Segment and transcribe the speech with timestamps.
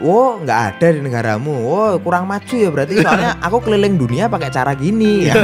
[0.00, 1.52] Oh, nggak ada di negaramu.
[1.52, 5.36] Oh, kurang maju ya berarti soalnya aku keliling dunia pakai cara gini ya.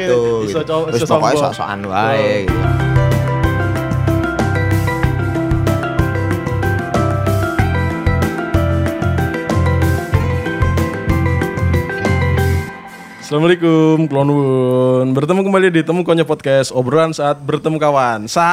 [0.00, 0.40] gitu.
[0.48, 0.88] Iso gitu.
[0.88, 2.60] Terus iso pokoknya sok-sokan wae gitu.
[13.24, 15.10] Assalamualaikum, Klonwun.
[15.16, 18.30] Bertemu kembali di Temu Konyo Podcast, obrolan saat bertemu kawan.
[18.30, 18.46] Sa.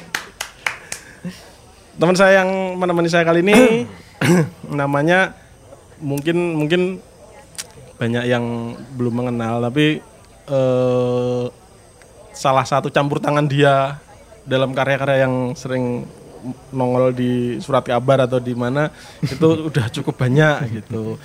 [2.00, 3.84] Teman saya yang menemani saya kali ini
[4.80, 5.36] namanya
[6.00, 6.96] mungkin mungkin
[8.00, 10.00] banyak yang belum mengenal tapi
[10.48, 11.44] eh,
[12.32, 14.00] salah satu campur tangan dia
[14.48, 16.08] dalam karya-karya yang sering
[16.70, 18.88] nongol di surat kabar atau di mana
[19.20, 21.16] itu udah cukup banyak gitu.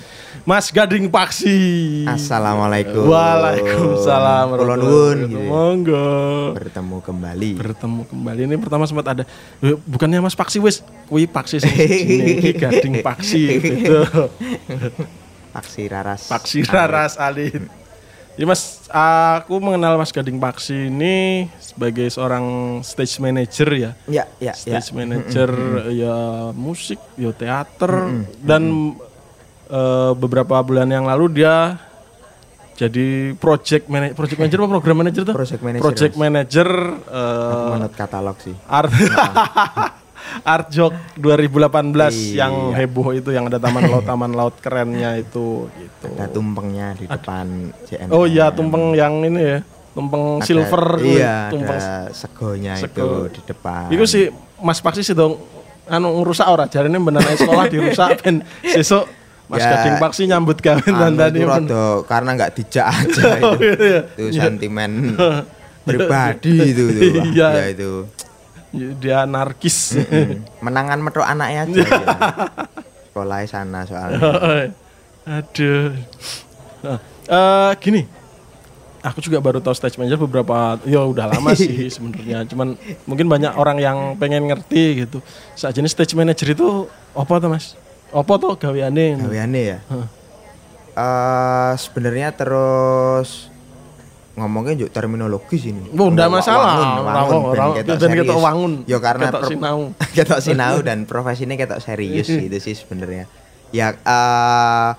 [0.42, 1.56] Mas Gading Paksi.
[2.04, 3.06] Assalamualaikum.
[3.06, 4.46] Waalaikumsalam.
[4.48, 5.28] Kulon warahmatullahi nuwun, wabarakatuh.
[5.28, 5.40] gitu.
[5.46, 6.08] Monggo.
[6.54, 7.50] Bertemu kembali.
[7.56, 9.22] Bertemu kembali ini pertama sempat ada
[9.58, 11.72] "Eh, bukannya Mas Paksi wis kuwi Paksi sing
[12.62, 14.00] Gading Paksi gitu.
[15.50, 16.28] Paksi Raras.
[16.28, 17.85] Paksi Raras Alit.
[18.36, 22.44] Ya Mas, aku mengenal Mas Gading Paksi ini sebagai seorang
[22.84, 23.90] stage manager ya.
[24.04, 24.76] Ya, ya, ya.
[24.76, 25.50] Stage manager
[25.88, 26.16] ya
[26.52, 28.12] musik, ya teater
[28.44, 28.92] dan
[29.72, 31.80] eh, beberapa bulan yang lalu dia
[32.76, 35.34] jadi project manager, project manager apa program manager tuh?
[35.34, 36.20] Project manager, Project Mas.
[36.28, 36.68] manager
[37.08, 38.52] eh, Menurut katalog sih.
[38.68, 38.92] Art
[40.42, 42.34] Artjok 2018 Iya.
[42.38, 46.06] yang heboh itu yang ada taman laut taman laut kerennya itu gitu.
[46.12, 47.46] Ada tumpengnya di depan
[47.84, 48.10] JNM.
[48.10, 49.58] Oh iya tumpeng yang ini ya,
[49.90, 52.92] tumpeng Ada- silver Iya, tumpeng ada segonya Sego.
[52.96, 53.88] itu di depan.
[53.88, 55.36] Iku sih Mas Paksi sih dong
[55.86, 59.06] anu ngerusak ora jarine bener ae sekolah dirusak ben sesuk
[59.46, 63.54] Mas Ya, Gading Paksi nyambut gawe Anu tandane itu rada karena nggak dijak aja Oh,
[63.54, 63.78] itu.
[63.78, 64.00] iya.
[64.12, 65.14] itu sentimen
[65.86, 67.02] pribadi itu tuh.
[67.30, 67.48] Iya.
[67.54, 67.92] ya itu.
[68.74, 69.96] Dia anarkis.
[70.64, 71.80] Menangan metu anaknya aja.
[71.86, 72.00] ya.
[73.10, 74.20] Sekolahnya sana soalnya.
[75.26, 75.90] Aduh.
[76.86, 78.02] Nah, eh, gini.
[79.06, 82.42] Aku juga baru tahu stage manager beberapa ya udah lama sih sebenarnya.
[82.50, 82.74] Cuman
[83.06, 85.22] mungkin banyak orang yang pengen ngerti gitu.
[85.54, 87.78] Saat jenis stage manager itu apa tuh Mas?
[88.10, 89.14] Apa tuh gaweane?
[89.14, 89.78] Gaweane ya.
[89.86, 90.08] Heeh.
[90.96, 93.46] Eh sebenarnya terus
[94.36, 95.88] ngomongnya juga terminologis ini.
[95.90, 97.00] Oh, Wa- masalah.
[97.02, 98.36] wangun, wangun, ketok ben ketok serius.
[98.38, 98.72] wangun.
[98.84, 99.78] Ya karena Ketok per- sinau.
[100.16, 103.24] ketok sinau dan profesinya ketok serius gitu sih sebenarnya.
[103.70, 104.90] Ya eh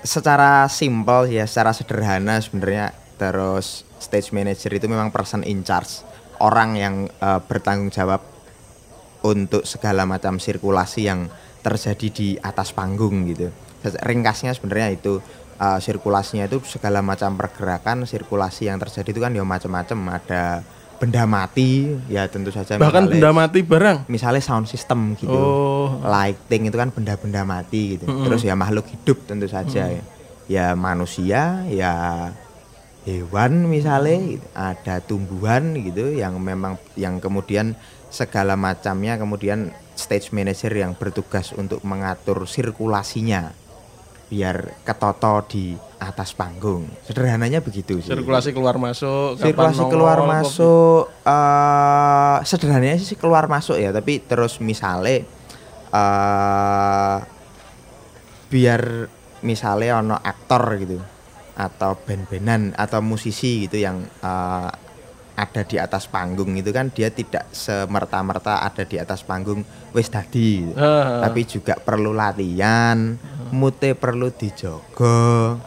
[0.00, 6.00] secara simpel ya, secara sederhana sebenarnya terus stage manager itu memang person in charge,
[6.38, 8.24] orang yang eh, bertanggung jawab
[9.22, 11.26] untuk segala macam sirkulasi yang
[11.60, 13.50] terjadi di atas panggung gitu.
[13.82, 15.18] Ringkasnya sebenarnya itu
[15.56, 19.98] uh, sirkulasinya itu segala macam pergerakan sirkulasi yang terjadi itu kan ya macam-macam.
[20.16, 20.42] Ada
[20.96, 23.98] benda mati ya tentu saja Bahkan misalnya- benda mati barang.
[24.08, 25.28] misalnya sound system gitu.
[25.28, 26.00] Oh.
[26.02, 28.08] lighting itu kan benda-benda mati gitu.
[28.08, 30.02] Terus ya makhluk hidup tentu saja ya.
[30.46, 31.92] Ya manusia ya
[33.04, 37.78] hewan misalnya ada tumbuhan gitu yang memang yang kemudian
[38.10, 43.54] segala macamnya kemudian stage manager yang bertugas untuk mengatur sirkulasinya
[44.26, 49.38] biar ketoto di atas panggung sederhananya begitu sih Sirkulasi keluar masuk.
[49.38, 55.24] sirkulasi nongol, keluar masuk eh sederhananya sih keluar masuk ya tapi terus misale
[55.94, 57.18] eh
[58.46, 58.82] biar
[59.42, 60.98] misalnya ono aktor gitu
[61.56, 64.70] atau band-bandan atau musisi gitu yang eh,
[65.36, 69.60] ada di atas panggung itu kan dia tidak semerta-merta ada di atas panggung
[69.92, 70.72] wis tadi gitu.
[70.72, 71.20] Heeh.
[71.20, 73.20] tapi juga perlu latihan
[73.52, 75.60] mute perlu dijogo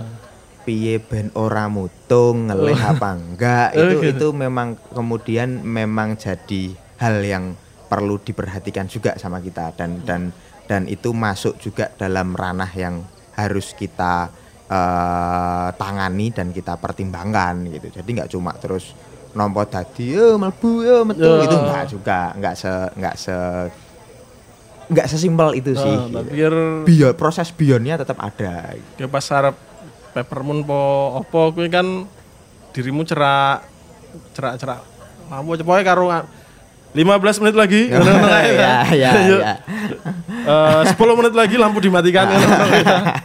[0.66, 4.09] piye ben ora mutung ngelih apa enggak Oh, itu gitu.
[4.09, 7.46] itu memang kemudian memang jadi hal yang
[7.90, 10.34] perlu diperhatikan juga sama kita dan dan
[10.69, 13.01] dan itu masuk juga dalam ranah yang
[13.34, 14.30] harus kita
[14.69, 18.94] eh, tangani dan kita pertimbangkan gitu jadi nggak cuma terus
[19.31, 21.06] nompo tadi eh eh metu Ya.
[21.44, 23.35] itu enggak juga enggak se enggak se
[24.89, 26.18] enggak sesimpel itu sih Nah, gitu.
[26.18, 29.54] tapi biar Bio, proses bionnya tetap ada ya pas harap
[30.12, 30.81] peppermint po
[31.15, 31.86] opo kuwi kan
[32.74, 33.62] dirimu cerak
[34.33, 34.81] cerak cerak
[35.30, 36.25] pokoknya karo nga-
[36.89, 37.06] 15
[37.45, 39.38] menit lagi ngono ae, ya ya Ayo.
[39.45, 39.56] ya
[40.39, 42.39] Eh, 10 menit lagi lampu dimatikan ya.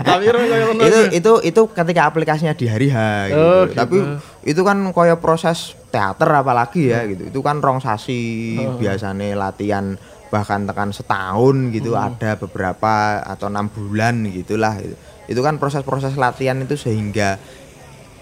[0.05, 2.96] tapi itu itu itu ketika aplikasinya di hari H
[3.32, 3.40] gitu.
[3.40, 3.73] Oh, gitu.
[3.73, 3.96] tapi
[4.44, 8.75] itu kan koyo proses teater apalagi ya gitu itu kan rong sasi Oh.
[8.75, 9.94] biasanya latihan
[10.26, 12.11] bahkan tekan setahun gitu Hmm.
[12.11, 12.93] ada beberapa
[13.23, 14.99] atau enam bulan gitulah gitu.
[15.25, 17.38] itu kan proses-proses latihan itu sehingga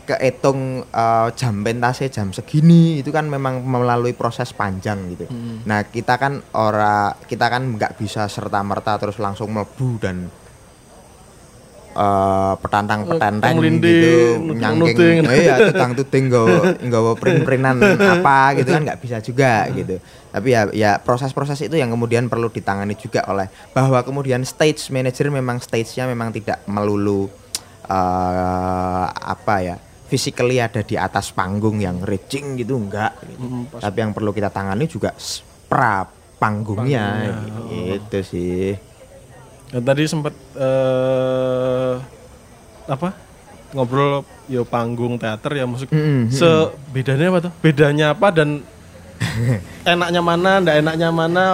[0.03, 5.31] kehitung eh, jam pentasnya jam segini itu kan memang melalui proses panjang gitu.
[5.65, 10.27] Nah kita kan ora kita kan nggak bisa serta merta terus langsung melebu dan
[11.93, 14.13] eh petantang petantang Ngelindi, gitu
[14.57, 15.29] nyangking.
[15.29, 20.01] Oh iya tutang tuting nggawa nggawa print-printan apa gitu kan nggak bisa juga gitu.
[20.33, 25.29] Tapi ya ya proses-proses itu yang kemudian perlu ditangani juga oleh bahwa kemudian stage manager
[25.29, 27.29] memang stage-nya memang tidak melulu
[27.85, 29.77] eh apa ya
[30.09, 33.43] physically ada di atas panggung yang raging gitu enggak gitu.
[33.43, 35.13] Mm, pas- tapi yang perlu kita tangani juga
[35.69, 36.05] pra
[36.37, 37.33] panggungnya,
[37.71, 38.75] gitu sih
[39.73, 41.95] Ya, tadi sempat eh
[42.85, 43.17] apa
[43.73, 44.21] ngobrol
[44.53, 45.89] yo panggung teater ya musik.
[45.89, 47.53] Mm, mm, Sebedanya apa tuh?
[47.65, 48.61] Bedanya apa dan
[49.89, 51.45] enaknya mana, ndak enaknya mana,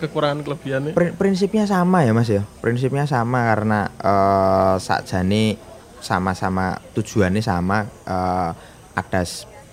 [0.00, 0.92] kekurangan kelebihannya.
[0.96, 5.60] Pri- prinsipnya sama ya mas ya prinsipnya sama karena eh sakjane
[6.00, 8.50] sama-sama tujuannya sama eh,
[8.96, 9.22] ada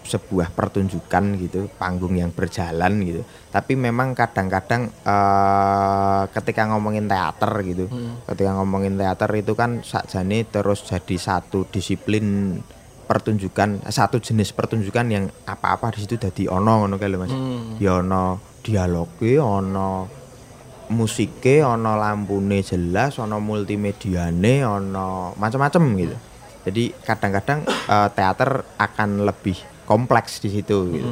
[0.06, 3.26] sebuah pertunjukan gitu panggung yang berjalan gitu.
[3.50, 7.86] Tapi memang kadang-kadang eh ketika ngomongin teater gitu
[8.30, 12.58] ketika ngomongin teater itu kan sakjane terus jadi satu disiplin
[13.06, 17.34] pertunjukan satu jenis pertunjukan yang apa-apa di situ jadi ono ngono kae lho Mas.
[17.78, 20.10] Ya ono dialoge ono
[20.90, 26.18] musike ono lampune jelas ono multimediane ono macam-macam gitu.
[26.66, 31.10] Jadi kadang-kadang eh, teater akan lebih kompleks di situ gitu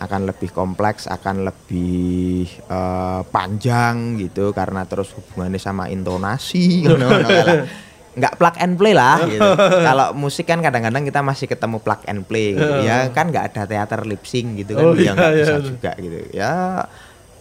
[0.00, 7.68] akan lebih kompleks akan lebih eh, panjang gitu karena terus hubungannya sama intonasi lah.
[8.10, 9.38] nggak plug and play lah gitu.
[9.86, 12.74] Kalau musik kan kadang-kadang kita masih ketemu plug and play gitu.
[12.82, 15.44] Ya kan nggak ada teater lip sync gitu kan Oh, ya iya, nggak iya.
[15.44, 16.18] bisa juga gitu.
[16.34, 16.52] Ya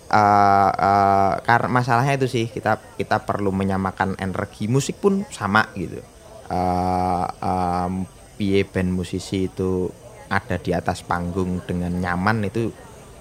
[0.10, 6.04] eh eh, karena masalahnya itu sih kita kita perlu menyamakan energi musik pun sama gitu.
[6.52, 8.04] Eh em,
[8.38, 9.90] piye band musisi itu
[10.30, 12.70] ada di atas panggung dengan nyaman itu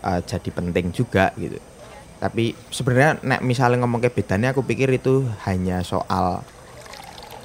[0.04, 1.56] eh, jadi penting juga gitu.
[2.18, 6.42] Tapi sebenarnya nek misalnya ngomong ke bedanya aku pikir itu hanya soal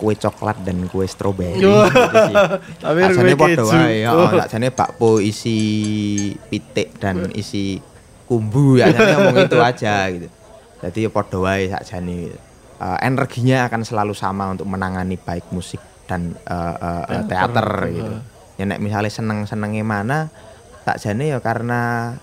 [0.01, 2.35] kue coklat dan kue stroberi gitu sih.
[2.83, 3.71] Tapi Sakjane kue padha keju.
[3.71, 5.57] wae, heeh, sakjane bakpo isi
[6.49, 7.77] pitik dan isi
[8.27, 10.27] kumbu ya ngomong itu aja gitu.
[10.83, 12.37] Jadi ya padha wae sakjane gitu.
[12.83, 15.79] Eh, energinya akan selalu sama untuk menangani baik musik
[16.09, 18.13] dan eh, eh, eh, teater gitu.
[18.59, 20.29] Ya nek misalnya seneng-senenge mana
[20.83, 22.13] sakjane ya karena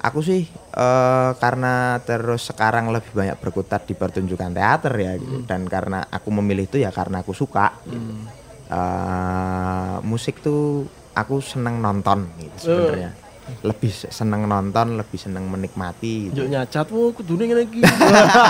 [0.00, 0.46] aku sih
[0.76, 5.42] eh, karena terus sekarang lebih banyak berkutat di pertunjukan teater ya gitu.
[5.44, 8.14] dan karena aku memilih itu ya karena aku suka gitu.
[8.66, 13.25] Eh, musik tuh aku seneng nonton gitu sebenarnya
[13.62, 16.42] lebih se- seneng nonton lebih seneng menikmati gitu.
[16.42, 17.78] Yo nyacat, oh kudune ngene iki.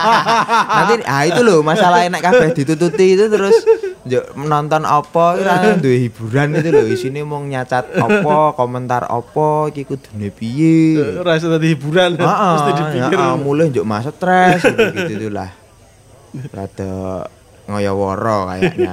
[0.76, 3.56] nanti ah itu loh masalah enak kabeh ditututi itu terus
[4.04, 9.84] yo nonton apa ora duwe hiburan itu loh isine mau nyacat apa komentar apa iki
[9.84, 12.16] kudune piye Ora iso dadi hiburan.
[12.16, 13.18] Heeh, Mesti dipikir.
[13.18, 15.50] ya, mulai njuk masuk stres gitu, gitu itulah.
[16.52, 17.24] Rada
[17.66, 18.92] ngoyoworo kayaknya.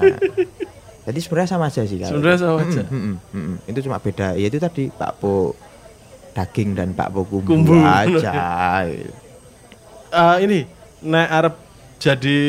[1.04, 2.00] Jadi sebenarnya sama aja sih.
[2.00, 2.82] Sebenarnya sama aja.
[2.88, 3.56] Mm, mm, mm, mm.
[3.70, 4.34] Itu cuma beda.
[4.34, 5.52] Ya itu tadi bakpo
[6.34, 7.74] daging dan bakpo kumbu, Kumbu.
[7.80, 8.34] aja.
[10.10, 10.66] Eh, ini
[11.04, 11.54] nek arep
[12.00, 12.40] jadi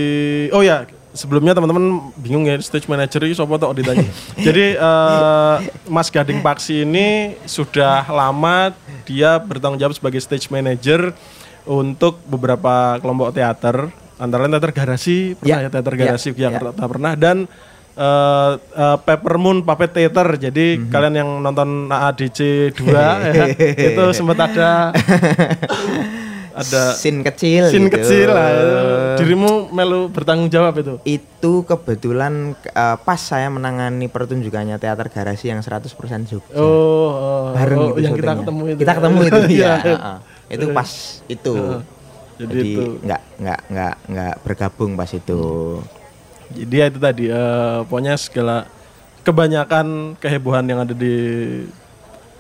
[0.51, 4.09] oh ya sebelumnya teman-teman bingung ya stage manager itu siapa tok ditanya.
[4.47, 11.15] jadi eh, Mas Gading Paksi ini sudah lama dia bertanggung jawab sebagai stage manager
[11.65, 16.49] untuk beberapa kelompok teater antara lain teater garasi pernah Ya, ya, teater ya, garasi ya.
[16.51, 17.47] Jakarta pernah dan
[17.95, 20.27] eh eh, Peppermoon Puppet Theater.
[20.37, 20.89] Jadi Mhm.
[20.89, 22.39] kalian yang nonton AADC
[22.73, 22.91] 2
[23.31, 24.91] ya, itu sempat ada
[26.55, 27.99] ada Scene kecil scene gitu.
[27.99, 28.51] kecil lah.
[29.17, 30.95] Dirimu melu bertanggung jawab itu.
[31.05, 35.83] Itu kebetulan eh, pas saya menangani pertunjukannya teater garasi yang 100%
[36.25, 36.55] Jogja.
[36.55, 36.63] Oh,
[37.11, 38.39] oh, bareng oh, itu yang kita syutingnya.
[38.41, 38.79] ketemu itu.
[38.79, 39.67] Kita ketemu itu Iya.
[39.67, 39.75] ya.
[39.81, 40.17] heeh.
[40.49, 40.91] Itu pas
[41.27, 41.55] itu.
[42.35, 42.83] Jadi Jadi itu.
[43.01, 45.43] nggak nggak nggak nggak bergabung pas itu.
[45.83, 46.04] Jadi
[46.53, 48.69] ya itu tadi eh, pokoknya segala
[49.25, 51.15] kebanyakan kehebohan yang ada di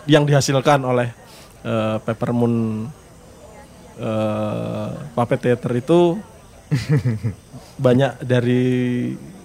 [0.04, 1.08] yang dihasilkan oleh
[1.64, 2.86] eh, Peppermoon
[3.98, 6.20] eh, Puppet Theater itu
[7.84, 8.62] banyak dari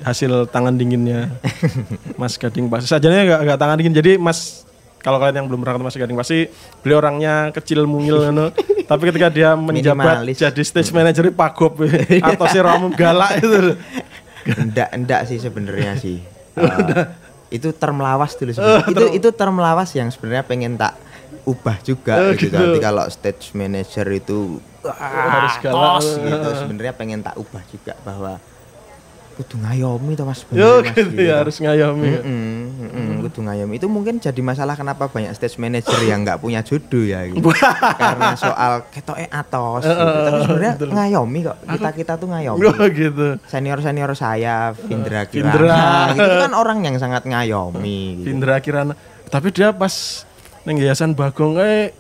[0.06, 1.34] hasil tangan dinginnya
[2.16, 4.64] Mas Gading pasti sajanya nggak nggak tangan dingin jadi Mas
[5.00, 6.40] kalau kalian yang belum pernah ketemu Mas Gading pasti
[6.84, 8.52] beliau orangnya kecil mungil ngono.
[8.86, 10.38] tapi ketika dia menjabat Minimalis.
[10.40, 13.76] jadi stage manager pagop atau si Romo galak itu
[14.46, 16.20] Enggak enggak sih sebenarnya sih.
[16.60, 17.06] Eh,
[17.52, 18.92] itu term lawas dulu sebenarnya.
[18.92, 20.94] itu itu term lawas yang sebenarnya pengen tak
[21.44, 22.46] ubah juga Oh, gitu.
[22.46, 22.54] gitu.
[22.54, 25.74] Nanti kalau stage manager itu Harus galak.
[25.98, 28.38] tos gitu sebenarnya pengen tak ubah juga bahwa
[29.40, 30.44] kudu ngayomi to Mas.
[30.52, 32.12] Yo Mas, gitu ya harus ngayomi.
[32.20, 33.80] Mm-mm, mm-mm, kudu ngayomi.
[33.80, 37.48] Itu mungkin jadi masalah kenapa banyak stage manager yang nggak punya jodoh ya gitu.
[37.96, 39.96] Karena soal ketoke atos gitu.
[39.96, 41.58] Tapi sebenarnya ngayomi kok.
[41.64, 42.68] Kita-kita tuh ngayomi.
[42.92, 43.28] Gitu.
[43.48, 45.80] Senior-senior saya, Vindra Kirana, Vindra.
[46.12, 48.28] gitu itu kan orang yang sangat ngayomi gitu.
[48.36, 48.94] Vindra Kirana.
[49.32, 50.28] Tapi dia pas
[50.68, 51.96] neng yayasan Bagong kayak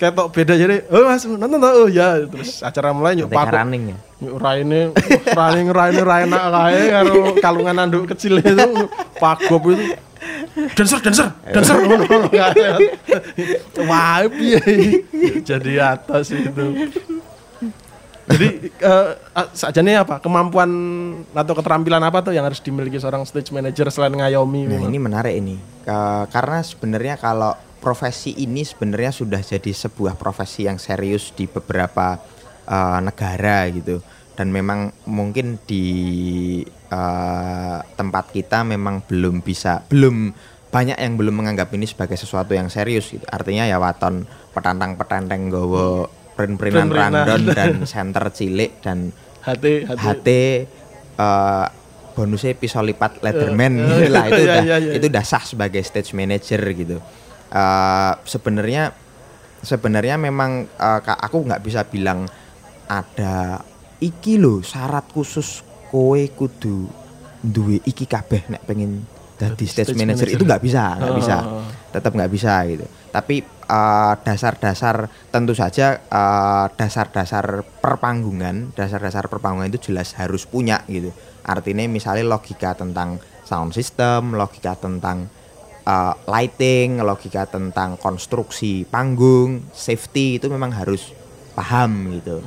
[0.00, 3.92] ketok beda jadi oh mas nonton tau oh ya terus acara mulai nyuk paku running
[3.92, 3.96] ya.
[4.24, 8.56] nyuk raine uh, raine raine kae karo kalungan anduk kecil itu.
[9.20, 9.84] Pagop itu.
[10.72, 11.76] Dancer dancer dancer.
[13.84, 14.60] Wah piye?
[15.44, 16.64] Jadi atas itu.
[18.30, 19.08] Jadi eh
[19.52, 20.22] sajane apa?
[20.22, 20.70] Kemampuan
[21.34, 24.64] atau keterampilan apa tuh yang harus dimiliki seorang stage manager selain ngayomi?
[24.64, 24.88] Nah memang?
[24.88, 25.56] ini menarik ini.
[25.84, 32.20] Ke- karena sebenarnya kalau profesi ini sebenarnya sudah jadi sebuah profesi yang serius di beberapa
[32.68, 34.04] eh, negara gitu
[34.36, 35.84] dan memang mungkin di
[36.68, 40.32] eh, tempat kita memang belum bisa belum
[40.70, 44.22] banyak yang belum menganggap ini sebagai sesuatu yang serius gitu artinya ya waton
[44.54, 46.06] petantang petanteng gowo
[46.38, 46.88] Print-printan.
[46.88, 49.12] random dan center cilik dan
[49.44, 50.28] hati hati HT
[51.20, 51.66] eh,
[52.14, 54.92] bonusnya pisau lipat Leatherman Eh, gitu lah itu iya, udah iya, iya.
[54.98, 56.96] itu udah sah sebagai stage manager gitu.
[57.50, 58.94] Eh, sebenarnya
[59.60, 62.24] sebenarnya memang Kak, aku nggak bisa bilang
[62.86, 63.60] ada
[63.98, 66.88] iki lo syarat khusus kowe kudu
[67.38, 69.04] duwe iki kabeh nek pengen
[69.36, 70.36] jadi stage, Stage manager, manager.
[70.36, 71.64] itu nggak bisa nggak bisa Oh.
[71.90, 74.96] tetap nggak bisa gitu tapi eh, dasar-dasar
[75.28, 77.44] tentu saja eh, dasar-dasar
[77.80, 81.10] perpanggungan dasar-dasar perpanggungan itu jelas harus punya gitu
[81.42, 85.26] artinya misalnya logika tentang sound system logika tentang
[85.86, 91.12] eh, lighting logika tentang konstruksi panggung safety itu memang harus
[91.56, 92.40] paham gitu.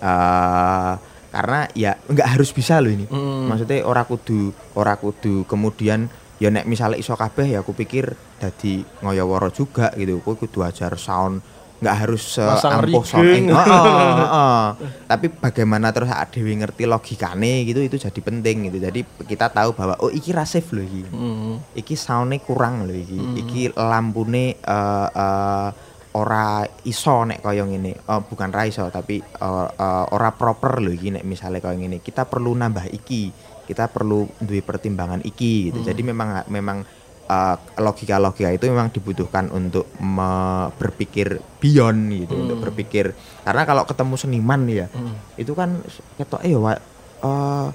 [0.00, 0.94] Eh,
[1.34, 3.10] karena ya nggak harus bisa loh ini.
[3.10, 3.50] Hmm.
[3.50, 6.06] maksudnya ora kudu ora kudu kemudian
[6.38, 10.22] ya nek misalnya iso kabeh ya aku pikir dadi ngoyoworo juga gitu.
[10.22, 11.42] Kowe kudu ajar sound
[11.84, 12.24] nggak harus
[12.56, 13.44] sound rigging.
[13.44, 13.84] eng- Heeh,
[14.24, 14.64] heeh.
[15.04, 18.80] tapi bagaimana terus dhewe ngerti logikane gitu itu jadi penting gitu.
[18.80, 21.04] Jadi kita tahu bahwa oh iki ra safe loh iki.
[21.06, 21.60] Hmm.
[21.72, 23.20] iki soundnya kurang loh iki.
[23.36, 25.68] Iki lampune eh, eh,
[26.14, 27.92] ora iso nek kaya ngene.
[27.94, 32.00] Eh, bukan ra iso tapi eh, eh, ora proper loh iki nek misalnya kaya ngene.
[32.00, 33.28] Kita perlu nambah iki.
[33.64, 35.80] Kita perlu duwe pertimbangan iki gitu.
[35.82, 36.84] Jadi memang memang
[37.24, 41.26] eh, logika-logika itu memang dibutuhkan untuk me- berpikir
[41.56, 43.12] beyond gitu untuk berpikir.
[43.40, 44.86] Karena kalau ketemu seniman ya
[45.34, 45.80] itu kan
[46.14, 46.82] ketok eh wa-
[47.20, 47.68] eh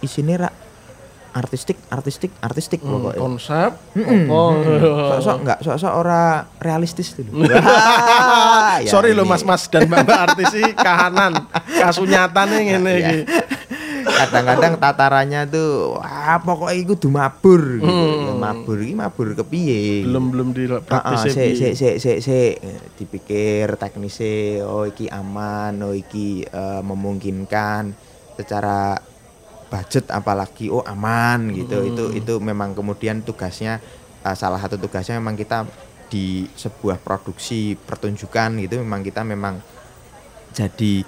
[0.00, 0.50] isinya ra
[1.32, 3.18] artistik artistik artistik Hmm, pokoknya.
[3.18, 4.30] konsep Mm-mm.
[4.30, 4.54] oh
[5.10, 6.22] sok-sok enggak sok-sok ora
[6.56, 9.32] realistis tuh Wah, ya sorry loh ini.
[9.32, 11.34] mas-mas dan mbak-mbak artis sih kahanan
[11.66, 13.10] kasunyatan ngene Iya.
[14.04, 18.04] Kadang-kadang tatarannya tuh wah pokoknya iku kudu mabur gitu.
[18.28, 20.04] Ya, mabur iki mabur kepiye?
[20.04, 22.54] Belum belum di praktis sik sik sik sik sik.
[23.00, 27.96] Dipikir teknisnya oh iki aman oh iki eh, memungkinkan
[28.36, 29.00] secara
[29.72, 31.82] budget apalagi oh aman gitu.
[31.88, 33.80] Itu itu memang kemudian tugasnya
[34.22, 35.66] eh, salah satu tugasnya memang kita
[36.12, 38.78] di sebuah produksi pertunjukan gitu.
[38.84, 39.58] Memang kita memang
[40.54, 41.02] jadi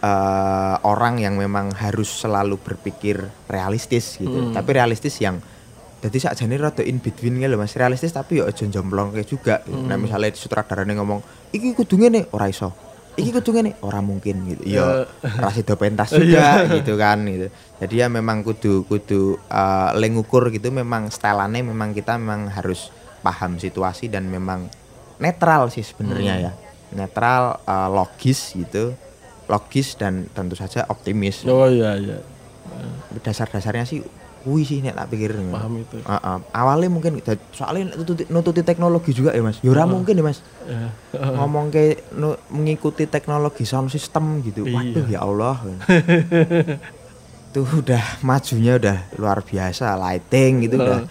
[0.00, 4.50] eh, orang yang memang harus selalu berpikir realistis gitu.
[4.50, 5.38] Tapi realistis yang
[6.00, 7.76] jadi sakjane rada in between gitu loh Mas.
[7.76, 9.56] Realistis tapi ya aja jomplong kayak juga.
[9.68, 9.76] gitu.
[9.84, 11.20] Nah, misalnya sutradarane ngomong,
[11.52, 12.72] "Iki kudu ngene," ora iso.
[13.20, 14.64] Iki kudu ngene, ora mungkin gitu.
[14.64, 17.52] Ya ora sida pentas juga gitu kan gitu.
[17.84, 22.88] Jadi ya memang kudu kudu eh, le ngukur gitu memang stylenya memang kita memang harus
[23.20, 24.72] paham situasi dan memang
[25.20, 26.52] netral sih sebenarnya ya
[26.96, 28.96] netral eh, logis gitu
[29.50, 31.42] logis dan tentu saja optimis.
[31.50, 32.22] Oh iya iya.
[33.18, 34.00] Dasar-dasarnya sih
[34.46, 35.36] wih sih nek tak pikir.
[35.50, 35.98] Paham itu.
[36.00, 36.36] Heeh.
[36.54, 37.18] awalnya mungkin
[37.52, 39.58] soalnya nututi, nututi teknologi juga ya mas?
[39.60, 40.38] Yura mungkin ya mas?
[40.64, 40.88] Ya.
[41.36, 44.64] ngomong ke nu- mengikuti teknologi sound system gitu.
[44.64, 44.76] Iya.
[44.78, 45.56] waduh ya Allah.
[47.50, 49.98] Tuh udah majunya udah luar biasa.
[49.98, 51.02] Lighting gitu udah.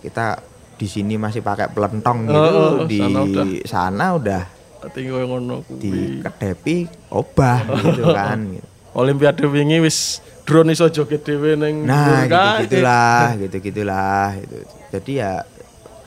[0.00, 0.40] Kita
[0.80, 2.40] di sini masih pakai pelentong gitu.
[2.40, 3.44] Oh, oh, di sana udah.
[3.68, 4.42] sana udah
[4.90, 6.76] tinggal ngono kuwi di kedepi
[7.08, 8.66] obah gitu kan gitu.
[8.92, 12.50] olimpiade wingi wis drone iso joget dhewe ning Nah, dhuwur kae.
[12.60, 14.26] gitu gitulah, gitu gitulah.
[14.36, 14.56] Gitu.
[14.90, 15.32] Jadi ya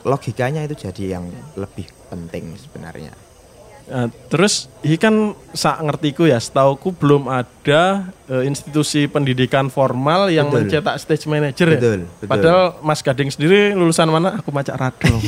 [0.02, 3.10] logikanya itu jadi yang lebih penting sebenarnya.
[3.86, 5.14] Nah, terus ini kan
[5.50, 7.82] sak ngertiku ya, setauku belum ada
[8.26, 10.66] eh, institusi pendidikan formal yang Betul.
[10.66, 11.78] mencetak stage manager ya.
[11.78, 12.26] Betul, betul.
[12.26, 14.38] Padahal Mas Gading sendiri lulusan mana?
[14.38, 15.22] Aku macak radong.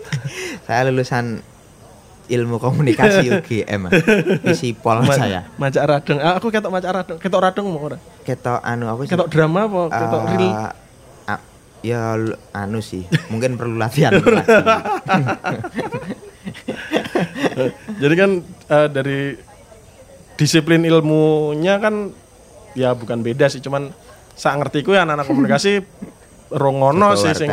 [0.64, 1.40] Saya lulusan
[2.28, 3.92] ilmu komunikasi UGM.
[4.44, 5.48] Visipol saya.
[5.60, 6.18] Macak radeng.
[6.20, 7.18] Ah, aku ketok macak radeng.
[7.20, 7.98] Ketok radeng mau ora?
[8.24, 9.04] Ketok anu aku.
[9.08, 9.80] Ketok drama apa?
[9.92, 10.72] Ketok eh, real?
[11.28, 11.40] ah,
[11.84, 12.16] ya
[12.56, 14.12] anu sih, mungkin perlu latihan.
[18.02, 19.36] Jadi kan eh, dari
[20.34, 22.10] disiplin ilmunya kan
[22.74, 23.92] ya bukan beda sih, cuman
[24.34, 25.86] sak ngertiku ya anak-anak komunikasi
[26.50, 27.46] rongono sih sing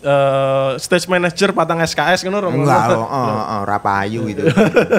[0.00, 2.64] Eh, stage manager patang SKS ngono rongono.
[2.64, 4.48] Enggak, oh, oh, oh, rapayu gitu.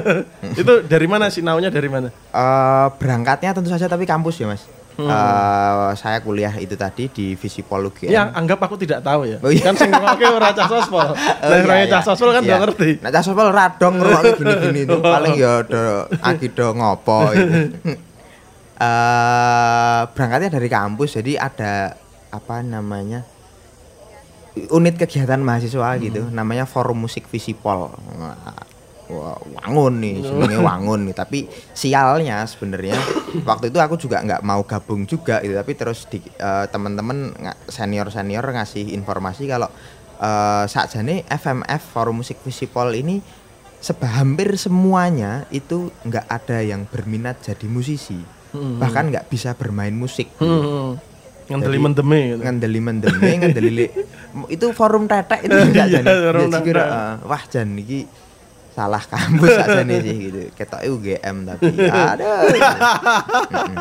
[0.62, 2.14] Itu dari mana sih naunya dari mana?
[2.14, 4.62] Eh, berangkatnya tentu saja tapi kampus ya mas.
[5.02, 5.10] Hmm.
[5.10, 8.14] Eh, saya kuliah itu tadi di Visipol UGM.
[8.14, 9.42] Ya anggap aku tidak tahu ya.
[9.42, 9.66] Oh, iya.
[9.66, 11.08] Kan sing ngoke ora cah sospol.
[11.10, 11.16] Oh,
[11.50, 11.94] Nah, iya, iya.
[11.98, 12.62] cah sospol kan Iya.
[12.62, 12.90] ngerti.
[13.02, 15.82] Nah, cah sospol radong ngrungokne gini-gini itu paling ya do
[16.22, 17.58] aki do ngopo gitu.
[18.82, 21.94] Eh, berangkatnya dari kampus jadi ada
[22.34, 23.22] apa namanya?
[24.56, 27.92] Unit kegiatan mahasiswa gitu namanya Forum Musik Visipol.
[29.12, 31.16] Wangun nih, jenenge wangun nih.
[31.16, 31.40] Tapi
[31.76, 32.96] sialnya sebenarnya
[33.50, 35.56] waktu itu aku juga nggak mau gabung juga gitu.
[35.56, 37.32] Tapi terus di eh, teman-teman
[37.68, 39.68] senior senior ngasih informasi kalau
[40.22, 43.20] eh sakjane FMF Forum Musik Visipol ini
[43.82, 48.20] seba hampir semuanya itu nggak ada yang berminat jadi musisi.
[48.80, 50.28] Bahkan nggak bisa bermain musik.
[50.38, 51.11] gitu.
[51.52, 52.40] Ngandeli Jadi, mendeme gitu.
[52.42, 53.94] ngandeli mendeme ngandeli li-
[54.48, 58.08] itu forum tetek itu enggak Iya, forum kira, eh, wah jan iki
[58.72, 60.40] salah kampus aja nih sih gitu.
[60.54, 62.48] Ketoke UGM tapi aduh
[63.52, 63.76] Mm-mm.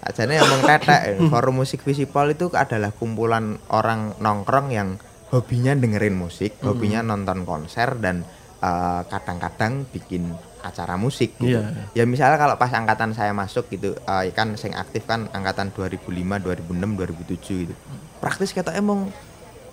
[0.00, 4.96] Ajane ngomong tetek forum musik visipol itu adalah kumpulan orang nongkrong yang
[5.28, 8.24] hobinya dengerin musik hobinya nonton konser dan
[8.58, 10.32] eh, kadang-kadang bikin
[10.68, 11.56] acara musik gitu.
[11.56, 11.72] Iya.
[11.92, 16.04] Ya misalnya kalau pas angkatan saya masuk gitu, eh, kan sing aktif kan angkatan 2005,
[16.38, 17.74] 2006, 2007 gitu.
[18.18, 19.08] Praktis kata emang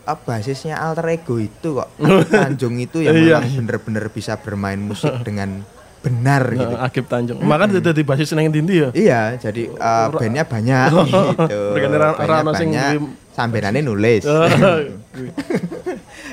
[0.06, 1.90] eh, basisnya alter ego itu kok.
[2.34, 3.44] Tanjung itu yang Iya.
[3.44, 5.62] memang bener-bener bisa bermain musik dengan
[6.00, 6.70] benar gitu.
[6.70, 7.42] Nah, Akib Tanjung.
[7.42, 8.90] Makan jadi basis nang ndi ya?
[8.94, 11.62] Iya, jadi eh, bandnya banyak gitu.
[11.74, 13.02] Bandnya banyak,
[13.34, 14.22] sambenane nulis.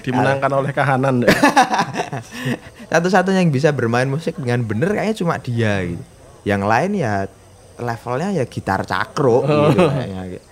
[0.03, 1.25] Dimenangkan oleh kahanan.
[2.93, 3.01] Ya.
[3.01, 6.05] Satu-satunya yang bisa bermain musik dengan bener kayaknya cuma dia gitu.
[6.45, 7.15] Yang lain ya
[7.81, 10.23] levelnya ya gitar cakro gitu kayaknya.
[10.37, 10.47] gitu.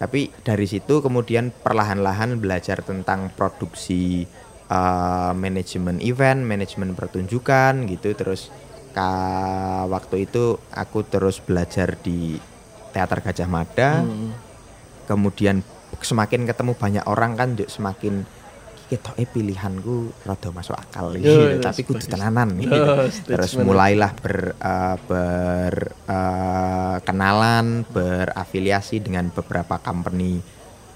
[0.00, 4.28] Tapi dari situ kemudian perlahan-lahan belajar tentang produksi
[4.68, 8.52] eh, manajemen event, manajemen pertunjukan gitu terus
[8.90, 12.36] ka waktu itu aku terus belajar di
[12.92, 14.04] Teater Gajah Mada.
[15.06, 15.62] Kemudian
[16.00, 18.24] semakin ketemu banyak orang kan semakin
[18.90, 22.74] eh pilihanku rada masuk akal gitu, yes, tapi kudu tenanan gitu.
[22.74, 25.74] Yo, stage Terus mulailah ber eh, ber
[26.10, 30.42] eh, kenalan, berafiliasi dengan beberapa company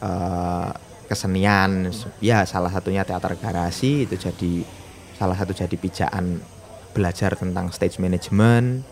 [0.02, 0.70] eh,
[1.06, 1.94] kesenian.
[2.18, 4.66] Ya salah satunya teater garasi itu jadi
[5.14, 6.42] salah satu jadi pijakan
[6.90, 8.82] belajar tentang stage management.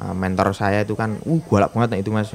[0.00, 2.32] Eh, mentor saya itu kan uh galak banget nah itu Mas.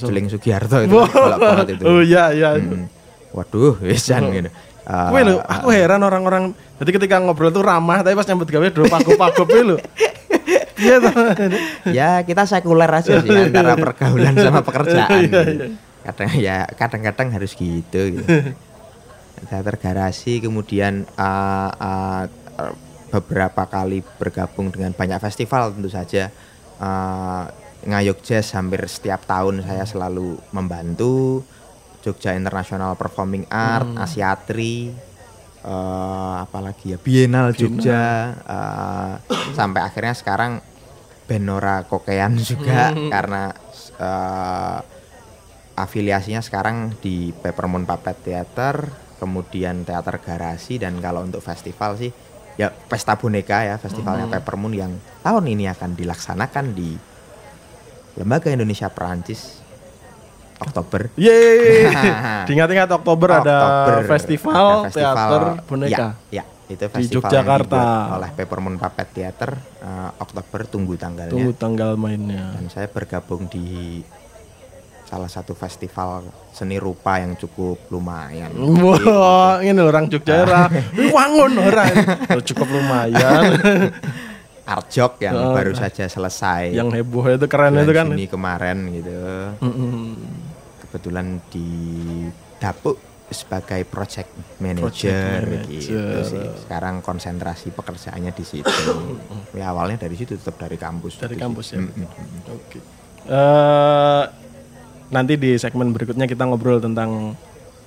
[0.00, 1.84] Jeling Sugiharto itu kan galak banget itu.
[1.84, 2.56] Oh iya iya.
[2.56, 2.88] Mm.
[3.30, 4.50] Waduh, wisan gitu.
[4.86, 6.56] Eh, Kowe lho, aku heran orang-orang.
[6.80, 9.76] Jadi ketika ngobrol tuh ramah, tapi pas nyambut gawe do kowe lho.
[10.80, 11.12] Iya toh.
[11.92, 15.28] ya kita sekuler aja sih antara pergaulan sama pekerjaan.
[15.28, 15.66] Iya, gitu.
[16.00, 18.00] Kadang ya kadang-kadang harus gitu.
[18.16, 18.24] gitu.
[19.44, 22.24] Teater garasi kemudian eh, eh,
[23.12, 26.32] beberapa kali bergabung dengan banyak festival tentu saja.
[26.80, 27.44] Eh,
[27.80, 31.44] Ngayog Jazz hampir setiap tahun saya selalu membantu.
[32.00, 34.88] Jogja International Performing Art, Asiatri,
[35.60, 39.12] eh apalagi ya Bienal Jogja, eh,
[39.52, 40.64] sampai akhirnya sekarang
[41.28, 43.52] Benora Kokean juga karena
[44.00, 44.78] eh,
[45.76, 48.88] afiliasinya sekarang di Peppermint Puppet Theater,
[49.20, 52.12] kemudian Teater Garasi dan kalau untuk festival sih
[52.56, 54.92] ya Pesta Boneka ya festivalnya Peppermint yang
[55.24, 56.92] tahun ini akan dilaksanakan di
[58.20, 59.60] Lembaga Indonesia Perancis
[60.60, 61.08] Oktober.
[61.16, 61.88] Yeay.
[62.46, 64.52] Diingat-ingat Oktober, ada Oktober festival,
[64.84, 66.08] ada teater boneka.
[66.28, 67.56] Ya, ya, itu Di festival Yogyakarta.
[67.56, 71.32] yang dibuat oleh Peppermint Puppet Theater eh, Oktober tunggu tanggalnya.
[71.32, 72.52] Tunggu tanggal mainnya.
[72.54, 74.04] Dan saya bergabung di
[75.02, 78.54] salah satu festival seni rupa yang cukup lumayan.
[78.54, 80.70] Wah, ini orang Jogja era.
[80.94, 81.92] Wih, Wangun orang.
[82.44, 83.58] Cukup lumayan.
[84.62, 86.70] Arjok yang Oh, baru saja selesai.
[86.70, 88.06] Yang heboh itu keren itu kan.
[88.06, 89.18] Juni kemarin gitu.
[89.58, 90.14] Mm-mm.
[90.90, 91.70] Kebetulan di
[92.58, 92.98] dapuk
[93.30, 96.26] sebagai project manager, Project gitu manager.
[96.26, 96.44] sih.
[96.66, 98.74] Sekarang konsentrasi pekerjaannya di situ.
[99.58, 101.22] ya awalnya dari situ tetap dari kampus.
[101.22, 101.78] Dari gitu kampus sih.
[101.78, 101.86] ya.
[101.86, 102.40] Mm, mm, mm.
[102.58, 102.78] Oke.
[103.30, 104.24] Eh,
[105.14, 107.38] nanti di segmen berikutnya kita ngobrol tentang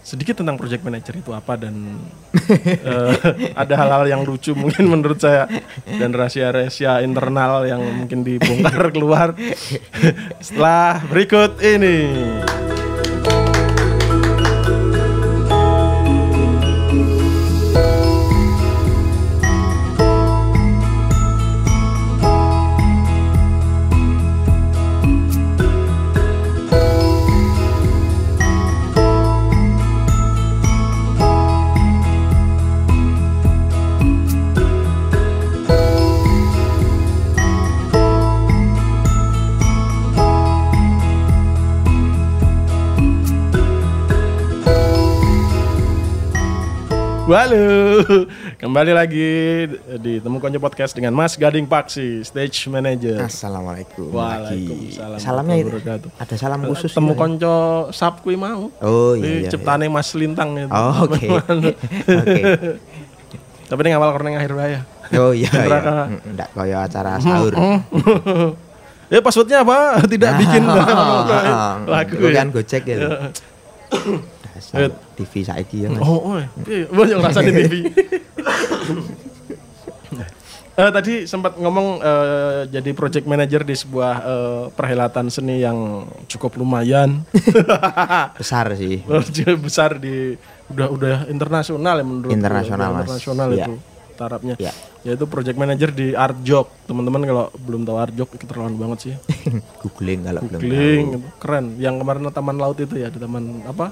[0.04, 1.96] sedikit tentang project manager itu apa dan
[2.92, 3.14] eh,
[3.56, 5.48] ada hal-hal yang lucu mungkin menurut saya
[5.88, 9.32] dan rahasia-rahasia internal yang mungkin dibongkar keluar
[10.46, 12.20] setelah berikut ini.
[47.24, 48.04] Halo,
[48.64, 49.32] kembali lagi
[50.04, 53.16] di Temu Konco Podcast dengan Mas Gading Paksi, Stage Manager.
[53.24, 54.12] Assalamualaikum.
[54.12, 55.24] Waalaikumsalam.
[55.24, 55.72] Salamnya itu.
[56.20, 56.92] Ada salam khusus.
[56.92, 57.24] Temu juga.
[57.24, 57.56] Konco
[57.96, 58.68] Sabkui mau.
[58.84, 59.48] Oh iya.
[59.48, 60.68] iya, ciptane Mas Lintang itu.
[60.68, 61.24] Oh, oke.
[61.48, 62.42] Oke.
[63.72, 64.82] Tapi ini awal korneng akhir ya.
[65.16, 65.80] Oh iya iya.
[66.28, 67.56] Enggak kaya acara sahur.
[69.08, 69.96] ya passwordnya apa?
[70.12, 71.16] Tidak bikin lagu
[72.20, 73.32] Itu ya.
[75.18, 75.90] TV saiki ya.
[75.92, 76.00] Mas.
[76.02, 76.36] Oh, oh,
[76.70, 76.86] iya.
[76.94, 77.74] Wah, yang di TV.
[80.74, 86.58] Eh, tadi sempat ngomong eh, jadi project manager di sebuah eh, perhelatan seni yang cukup
[86.58, 87.22] lumayan
[88.42, 89.06] Besar sih.
[89.66, 90.34] besar di
[90.74, 93.06] udah udah internasional ya menurut Internasional, udah Mas.
[93.06, 93.66] internasional Iya.
[93.70, 93.74] itu
[94.24, 94.72] tarapnya Iya.
[95.04, 99.14] yaitu project manager di Art Job teman-teman kalau belum tahu Art Job keterlaluan banget sih
[99.82, 100.64] Googling kalau belum tahu.
[100.64, 101.06] Googling
[101.38, 103.92] keren yang kemarin taman laut itu ya di taman apa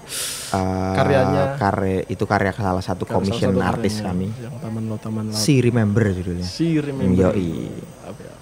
[0.51, 1.43] Eh, Karyanya.
[1.55, 4.27] karya itu karya salah satu commission Salah satu artis kami.
[4.35, 6.43] yang taman laut taman laut Si Remember judulnya.
[6.43, 7.67] si remember Yoi.
[7.67, 8.33] Ya?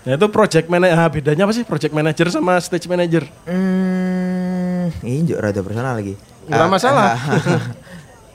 [0.00, 3.20] Nah itu project manager, ah, bedanya apa sih project manager sama stage manager?
[3.44, 6.16] Hmm, ini juga rada personal lagi.
[6.44, 7.10] Nggak Eh, masalah.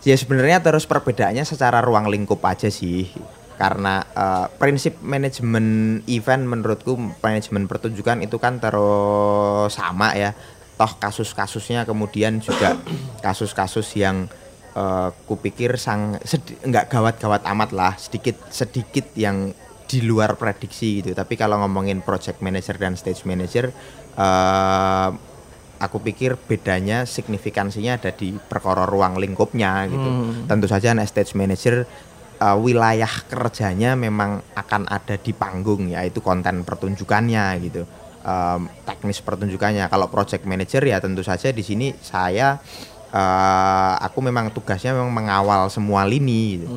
[0.06, 3.10] ya sebenarnya terus perbedaannya secara ruang lingkup aja sih.
[3.58, 10.38] Karena eh, prinsip manajemen event menurutku manajemen pertunjukan itu kan terus sama ya.
[10.76, 12.78] Toh kasus-kasusnya kemudian juga
[13.26, 14.30] kasus-kasus yang
[14.78, 16.22] eh, kupikir sang
[16.62, 19.52] nggak gawat-gawat amat lah, sedikit sedikit yang
[19.90, 21.18] di luar prediksi gitu.
[21.18, 23.74] Tapi kalau ngomongin project manager dan stage manager
[24.16, 25.10] eh
[25.80, 30.10] aku pikir bedanya signifikansinya ada di perkara ruang lingkupnya gitu.
[30.48, 31.84] Tentu saja nek stage manager
[32.40, 37.84] eh, wilayah kerjanya memang akan ada di panggung yaitu konten pertunjukannya gitu.
[38.26, 39.86] Em, teknis pertunjukannya.
[39.86, 42.58] Kalau project manager ya tentu saja di sini saya
[43.14, 46.68] eh, aku memang tugasnya memang mengawal semua lini gitu.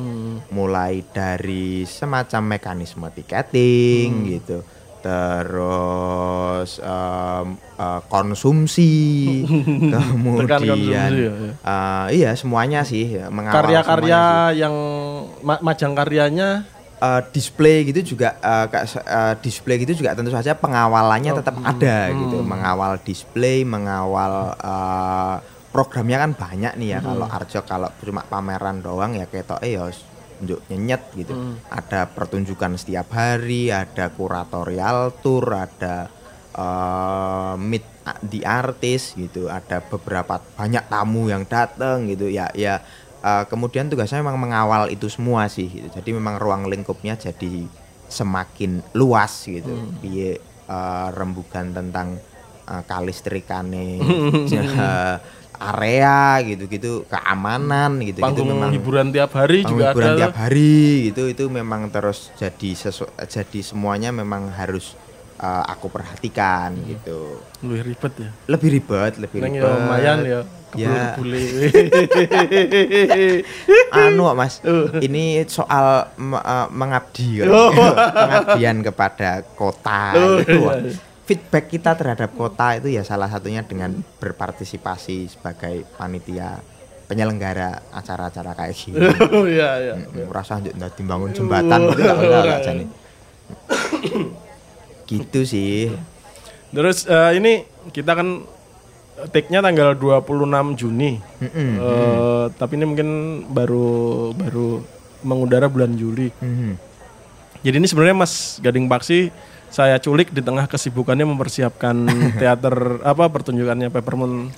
[0.53, 4.59] Mulai dari semacam mekanisme tiketing gitu
[4.99, 6.28] terus
[6.77, 8.91] em, eh, konsumsi
[9.93, 11.51] kemudian konsumsi, ya, ya.
[11.55, 14.21] eh, iya semuanya sih ya, mengawal Karya-karya
[14.55, 14.75] yang
[15.41, 16.67] ma- majang karyanya?
[16.99, 22.11] Eh, display gitu juga kayak se- eh, display gitu juga tentu saja pengawalannya tetap ada
[22.11, 22.43] gitu.
[22.43, 25.35] Mengawal display mengawal eh,
[25.71, 26.99] programnya kan banyak nih ya.
[26.99, 29.87] Kalau Arjok kalau cuma pameran doang ya ketok eh ya
[30.39, 31.31] nunjuk nyenyet gitu.
[31.71, 36.11] Ada pertunjukan setiap hari ada kuratorial tour ada
[36.59, 37.85] eh meet
[38.25, 39.47] di artis gitu.
[39.47, 42.27] Ada beberapa banyak tamu yang datang gitu.
[42.27, 42.83] Ya ya
[43.23, 45.87] eh, kemudian tugasnya memang mengawal itu semua sih gitu.
[45.91, 47.63] jadi memang ruang lingkupnya jadi
[48.09, 49.71] semakin luas gitu.
[49.99, 52.19] Piye eh, rembugan tentang
[52.65, 53.99] eh, kalistrikane
[55.59, 58.71] area gitu-gitu keamanan gitu gitu panggung memang.
[58.71, 60.19] hiburan tiap hari juga hiburan ada.
[60.23, 61.27] tiap hari gitu.
[61.27, 64.95] Itu memang terus jadi sesu- jadi semuanya memang harus
[65.39, 68.29] eh, aku perhatikan gitu Lebih ribet ya.
[68.47, 70.41] lebih ribet lebih Neng ribet ya lumayan ya.
[70.77, 71.17] Ya.
[73.91, 74.61] Anu mas
[74.99, 77.47] ini soal eh, mengabdi kan.
[77.59, 77.73] Oh.
[77.73, 80.61] pengabdian kepada kota Oh, gitu.
[80.61, 80.93] iya, iya.
[81.25, 86.61] feedback kita terhadap kota itu ya salah satunya dengan berpartisipasi sebagai panitia
[87.05, 88.97] penyelenggara acara-acara kayak gini
[89.33, 89.93] Oh iya iya.
[90.23, 92.85] merasa nanti bangun jembatan gitu nggak usah lah Jani.
[95.09, 95.89] Gitu sih
[96.69, 98.45] Terus eh, ini kita kan
[99.27, 100.21] take-nya tanggal 26
[100.77, 101.17] Juni.
[101.41, 101.69] Mm-mm.
[101.75, 103.09] Eh, tapi ini mungkin
[103.49, 103.89] baru
[104.31, 104.85] baru
[105.19, 106.29] mengudara bulan Juli.
[106.37, 106.77] Mhm.
[107.59, 109.33] Jadi ini sebenarnya Mas Gading Paksi
[109.67, 112.05] saya culik di tengah kesibukannya mempersiapkan
[112.39, 114.53] teater apa pertunjukannya Peppermint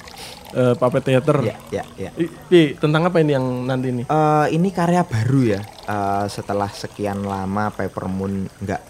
[0.52, 1.42] eh, Puppet Theater.
[1.42, 4.04] ya ya ya I- Pi, tentang apa ini yang nanti ini?
[4.04, 5.62] Eh, ini karya baru ya.
[5.88, 8.82] Eh, setelah sekian lama Peppermoon nggak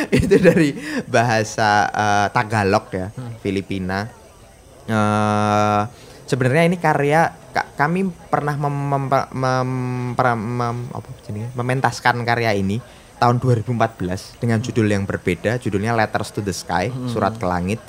[0.10, 0.70] itu dari
[1.06, 4.08] bahasa eh, Tagalog ya, Filipina.
[4.86, 5.82] Eh,
[6.24, 11.50] sebenarnya ini karya ka- kami pernah mem- mem- mem- pra- mem- apa jenenge?
[11.52, 12.80] mementaskan karya ini
[13.16, 13.68] tahun 2014
[14.38, 17.80] dengan judul yang berbeda, judulnya Letters to the Sky, surat ke langit.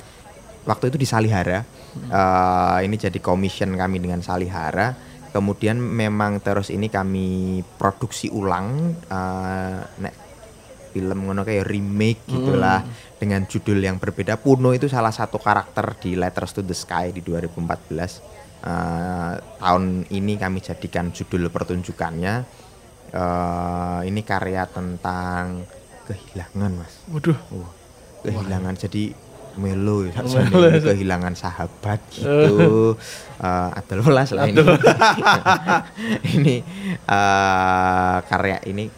[0.63, 1.63] Waktu itu di Salihara.
[1.97, 5.06] Eh, ini jadi commission kami dengan Salihara.
[5.37, 10.15] Kemudian memang terus ini kami produksi ulang eh, nek
[10.97, 12.81] film ngono kayak remake gitulah
[13.21, 14.41] dengan judul yang berbeda.
[14.41, 20.33] Puno itu salah satu karakter di Letters to the Sky di 2014 Eh, tahun ini
[20.35, 22.35] kami jadikan judul pertunjukannya.
[23.13, 25.63] Eh, ini karya tentang
[26.09, 26.93] kehilangan mas.
[27.07, 27.37] Waduh.
[27.53, 27.71] Wah,
[28.25, 28.73] kehilangan.
[28.75, 29.13] Jadi
[29.57, 30.79] melo ya, ya.
[30.83, 32.93] kehilangan sahabat gitu
[33.37, 34.57] Eh, ada welas lah ini
[36.33, 36.55] ini
[37.05, 38.89] eh, karya ini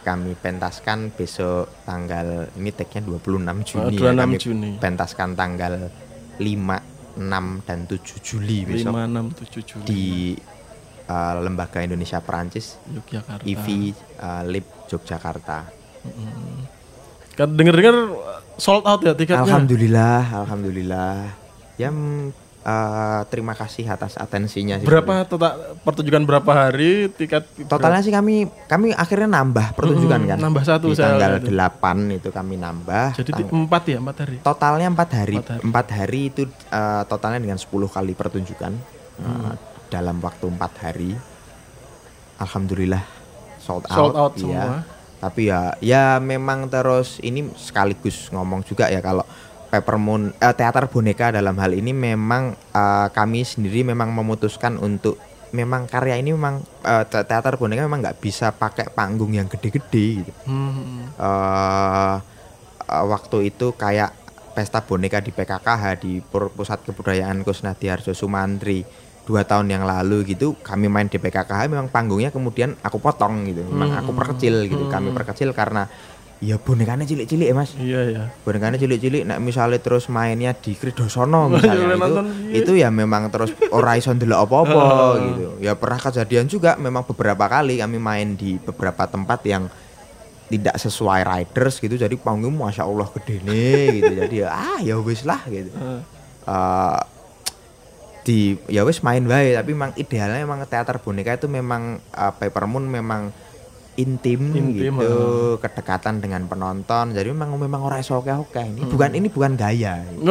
[0.00, 4.70] kami pentaskan besok tanggal ini tagnya 26 Juni Oh, ya 26 kami Juni.
[4.78, 5.90] pentaskan tanggal
[6.36, 9.10] 5 6 dan 7 Juli 5 besok 6
[9.58, 9.84] 7 Juli.
[9.84, 10.04] di
[11.04, 13.42] eh, Lembaga Indonesia Perancis Yogyakarta.
[13.42, 15.58] IVI eh, Lip Yogyakarta
[17.32, 17.96] Kan denger-denger
[18.60, 19.42] sold out ya tiketnya.
[19.42, 21.32] Alhamdulillah, alhamdulillah.
[21.74, 21.88] Ya
[22.60, 24.76] eh, terima kasih atas atensinya.
[24.76, 24.84] sih.
[24.84, 30.38] Berapa total pertunjukan berapa hari tiket Totalnya sih kami kami akhirnya nambah pertunjukan Mm-mm, kan.
[30.38, 31.56] nambah satu Di tanggal lihat itu.
[31.56, 33.06] 8 itu kami nambah.
[33.16, 34.36] Jadi Tang- empat ya, empat hari.
[34.44, 35.34] totalnya empat hari.
[35.34, 35.62] Empat hari.
[35.64, 38.72] Empat hari itu eh, totalnya dengan 10 kali pertunjukan
[39.16, 39.52] Hmm.
[39.88, 41.12] dalam waktu empat hari.
[42.36, 43.04] Alhamdulillah
[43.58, 43.92] sold out.
[43.92, 44.40] Sold out iya.
[44.40, 44.76] semua.
[45.20, 49.22] Tapi ya ya memang terus ini sekaligus ngomong juga ya kalau
[49.70, 55.20] Peppermoon eh, teater boneka dalam hal ini memang eh, kami sendiri memang memutuskan untuk
[55.52, 60.24] memang karya ini memang eh, te- teater boneka memang nggak bisa pakai panggung yang gede-gede
[60.24, 60.32] gitu.
[60.48, 61.06] Hmm.
[61.14, 62.16] eh
[62.90, 64.10] eh, waktu itu kayak
[64.50, 68.82] pesta boneka di PKKH di Pur- Pusat Kebudayaan Kusnadi Harjo Sumantri
[69.28, 73.62] dua tahun yang lalu gitu kami main di PKKH memang panggungnya kemudian aku potong gitu.
[73.68, 75.86] Memang aku perkecil gitu kami perkecil karena
[76.40, 77.76] ya bonekanya cilik-cilik ya mas.
[77.76, 78.22] Iya ya.
[78.48, 82.58] bonekanya cilik-cilik nah misalnya terus mainnya di Kridosono misalnya Iya, itu, nonton, iya.
[82.64, 84.84] itu ya memang terus ora iso ndelok apa-apa
[85.28, 85.46] gitu.
[85.60, 89.68] Ya pernah kejadian juga memang beberapa kali kami main di beberapa tempat yang
[90.50, 94.12] tidak sesuai riders gitu jadi panggung masya Allah gede nih gitu.
[94.24, 95.70] Jadi ya ah ya wis lah gitu.
[95.70, 96.00] Heeh.
[98.20, 102.84] Di ya wis main baik tapi memang idealnya memang teater boneka itu memang uh, Peppermoon
[102.84, 103.32] memang
[103.98, 105.12] intim, Intim, gitu
[105.60, 107.12] kedekatan dengan penonton.
[107.12, 110.00] Jadi memang memang orang iso oke oke ini bukan ini bukan gaya.
[110.10, 110.24] Ini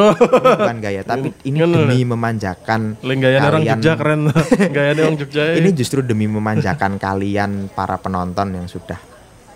[0.57, 4.21] bukan gaya tapi ini demi memanjakan Lenggayane orang kalian- Jogja keren.
[4.75, 5.41] Gayane orang Jogja.
[5.43, 5.53] ya.
[5.57, 8.97] ini justru demi memanjakan kalian para penonton yang sudah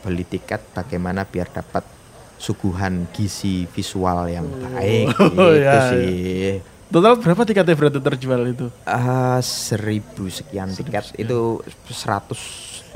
[0.03, 1.81] beli tiket bagaimana biar dapat
[2.37, 5.09] suguhan gizi visual yang baik.
[5.15, 8.69] Oh, gitu iya, sih Total berapa tiketnya berarti terjual itu?
[8.85, 11.57] Ah, seribu sekian tiket itu
[11.89, 12.93] 150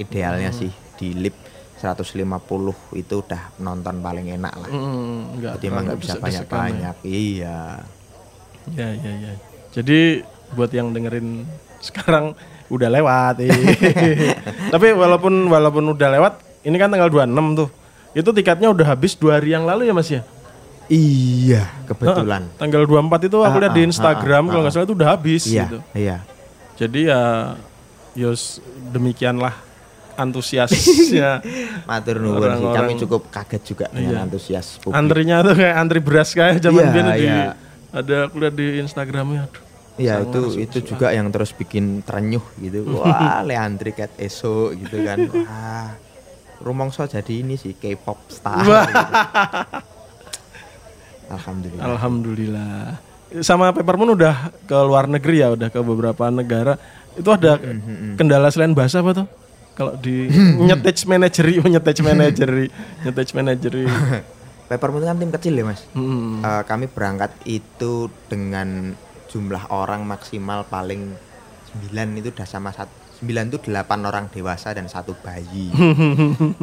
[0.00, 0.58] idealnya Hmm.
[0.58, 1.36] sih di lip
[1.76, 4.68] 150 itu udah nonton paling enak lah.
[4.72, 5.52] Hmm, enggak.
[5.60, 6.94] Jadi emang nggak bisa banyak-banyak.
[7.04, 7.58] Iya.
[8.72, 9.32] Ya, ya, ya.
[9.68, 10.24] Jadi
[10.56, 11.44] buat yang dengerin
[11.84, 12.32] sekarang
[12.72, 13.44] udah lewat.
[13.44, 13.52] iya.
[14.72, 17.68] Tapi walaupun walaupun udah lewat, ini kan tanggal 26 tuh.
[18.16, 20.24] Itu tiketnya udah habis dua hari yang lalu ya Mas ya?
[20.86, 22.44] Iya, kebetulan.
[22.60, 25.08] Tanggal 24 itu aku Ah, lihat di ah, Instagram ah, kalau nggak salah itu udah
[25.08, 25.78] habis Iya, gitu.
[25.96, 26.16] iya.
[26.76, 27.22] Jadi ya
[28.14, 28.60] yos
[28.92, 29.54] demikianlah
[30.14, 31.40] antusiasnya.
[31.88, 32.66] Matur nuwun sih.
[32.68, 34.24] Kami cukup kaget juga dengan Iya.
[34.28, 34.94] antusias publik.
[34.94, 37.44] Antrinya tuh kayak antri beras kayak zaman Iya, di iya.
[37.90, 39.44] ada aku lihat di Instagramnya.
[39.48, 39.62] Aduh.
[39.94, 42.82] Iya itu itu juga yang terus bikin terenyuh gitu.
[42.98, 45.18] Wah, le antri ket esok gitu kan.
[45.32, 45.88] Wah.
[46.60, 48.60] Rumongso jadi ini sih K-pop star.
[48.60, 48.74] gitu.
[51.34, 51.84] Alhamdulillah.
[51.84, 52.78] Alhamdulillah.
[53.42, 56.78] Sama Peppermint udah ke luar negeri ya, udah ke beberapa negara.
[57.18, 57.58] Itu ada
[58.14, 59.26] kendala selain bahasa apa tuh?
[59.74, 60.30] Kalau di
[60.62, 62.66] nyetage manageri, oh, nyetage manageri,
[63.02, 63.84] nyetage manageri.
[64.70, 65.82] Peppermint kan tim kecil ya mas.
[65.92, 66.40] Hmm.
[66.40, 68.96] Eh, kami berangkat itu dengan
[69.28, 71.12] jumlah orang maksimal paling
[71.90, 75.68] 9 itu udah sama satu 9 itu 8 orang dewasa dan satu bayi.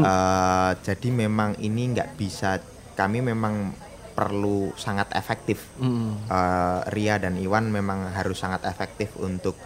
[0.02, 2.58] Eh, jadi memang ini nggak bisa
[2.98, 3.76] kami memang
[4.22, 5.66] perlu sangat efektif.
[5.82, 6.22] Hmm.
[6.30, 9.58] Eh, Ria dan Iwan memang harus sangat efektif untuk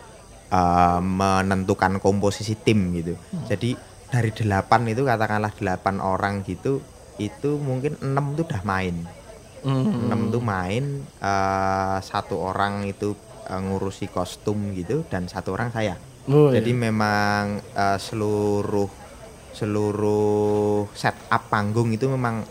[0.48, 3.20] eh, menentukan komposisi tim gitu.
[3.52, 3.76] Jadi
[4.08, 6.80] dari delapan itu katakanlah delapan orang gitu
[7.20, 8.96] itu mungkin enam itu udah main.
[9.66, 10.14] Hmm.
[10.14, 13.18] enam tuh main eh, satu orang itu
[13.50, 16.00] eh, ngurusi kostum gitu dan satu orang saya.
[16.32, 16.82] Oh, Jadi iya.
[16.90, 18.88] memang eh, seluruh
[19.56, 22.44] seluruh setup panggung itu memang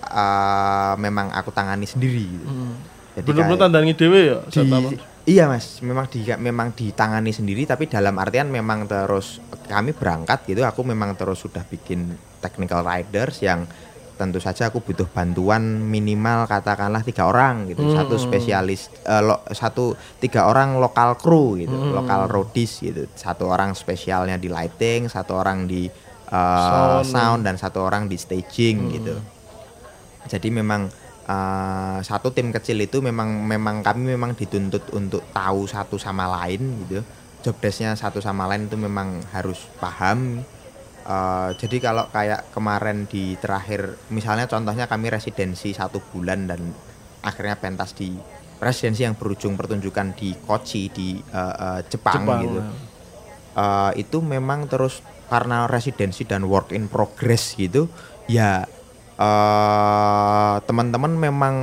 [0.00, 2.24] eh, memang aku tangani sendiri.
[2.24, 2.46] gitu.
[2.46, 2.74] Hmm.
[3.14, 4.38] Jadi kayak tandangi dewe ya.
[4.46, 10.46] di- iya mas, memang di memang ditangani sendiri tapi dalam artian memang terus kami berangkat
[10.46, 10.62] gitu.
[10.62, 13.66] Aku memang terus sudah bikin technical riders yang
[14.14, 17.94] tentu saja aku butuh bantuan minimal katakanlah tiga orang gitu Hmm.
[17.96, 21.94] satu spesialis eh, lo- satu tiga orang lokal kru gitu Hmm.
[21.94, 27.06] lokal roadies gitu satu orang spesialnya di lighting satu orang di eh, Sound.
[27.06, 28.90] sound dan satu orang di staging Hmm.
[28.92, 29.14] gitu
[30.28, 30.92] jadi memang
[31.26, 36.84] eh, satu tim kecil itu memang memang kami memang dituntut untuk tahu satu sama lain
[36.86, 37.00] gitu
[37.42, 40.44] job desknya satu sama lain itu memang harus paham
[41.08, 46.60] Eh, jadi kalau kayak kemarin di terakhir misalnya contohnya kami residensi satu bulan dan
[47.24, 48.12] akhirnya pentas di
[48.60, 52.40] residensi yang berujung pertunjukan di Kochi di eh, eh, Jepang, Jepang.
[52.44, 52.60] gitu.
[53.56, 55.00] Eh, itu memang terus
[55.32, 57.88] karena residensi dan work in progress gitu
[58.28, 58.68] ya
[59.18, 61.54] eh teman-teman memang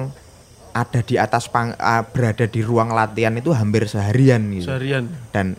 [0.75, 5.07] ada di atas pang, ah, berada di ruang latihan itu hampir seharian gitu Seharian.
[5.31, 5.55] dan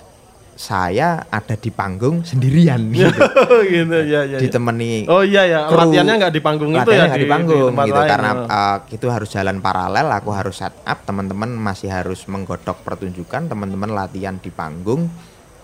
[0.56, 3.20] saya ada di panggung sendirian gitu
[3.68, 4.36] gitu ya ya.
[4.36, 4.38] ya.
[4.40, 5.84] ditemani Oh iya ya, kru.
[5.84, 8.44] latihannya nggak di panggung itu ya nggak di, panggung tempat gitu lain, karena ya.
[8.48, 13.92] uh, itu harus jalan paralel aku harus set up teman-teman masih harus menggodok pertunjukan teman-teman
[13.92, 15.12] latihan di panggung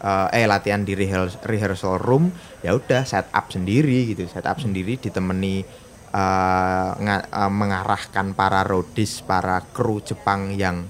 [0.05, 2.29] uh, eh latihan di rehearsal, rehearsal room
[2.61, 5.65] ya udah set up sendiri gitu set up sendiri ditemani
[6.13, 10.87] uh, nga- uh, mengarahkan para rodis para kru Jepang yang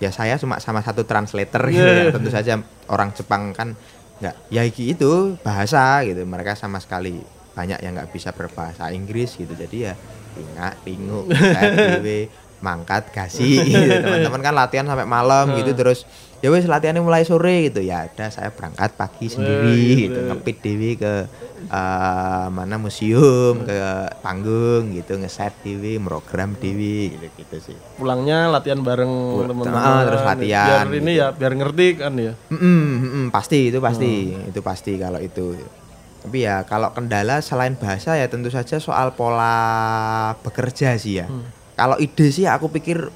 [0.00, 2.10] ya saya cuma sama satu translator gitu ya.
[2.10, 3.76] tentu saja orang Jepang kan
[4.20, 7.20] nggak ya iki itu bahasa gitu mereka sama sekali
[7.56, 9.94] banyak yang nggak bisa berbahasa Inggris gitu jadi ya
[11.28, 11.68] saya
[12.00, 12.28] dewe
[12.60, 13.94] mangkat kasih gitu.
[14.04, 16.04] teman-teman kan latihan sampai malam gitu terus
[16.40, 17.84] ya wes latihannya mulai sore gitu.
[17.84, 20.16] Ya ada saya berangkat pagi sendiri gitu.
[20.16, 21.28] gitu ngepit dewi ke
[21.68, 23.76] eh, mana museum ke
[24.24, 25.20] panggung gitu.
[25.20, 27.76] Ngeset dewi program dewi gitu gitu sih.
[28.00, 29.12] Pulangnya latihan bareng
[29.46, 29.76] teman-teman.
[29.76, 31.20] ah, terus latihan, Biar ini gitu.
[31.20, 32.32] ya, biar ngerti kan ya.
[32.48, 34.32] Mm-mm, mm-mm, pasti itu pasti.
[34.48, 35.54] Itu pasti kalau itu.
[36.20, 41.26] Tapi ya kalau kendala selain bahasa ya tentu saja soal pola bekerja sih ya.
[41.76, 43.08] Kalau ide sih aku pikir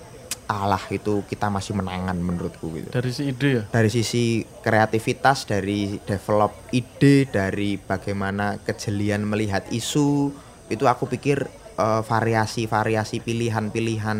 [0.47, 3.63] alah itu kita masih menangan menurutku gitu Dari si ide ya.
[3.67, 4.25] dari sisi
[4.59, 10.29] kreativitas dari develop ide dari bagaimana kejelian melihat isu
[10.67, 14.19] itu aku pikir eh, variasi-variasi pilihan-pilihan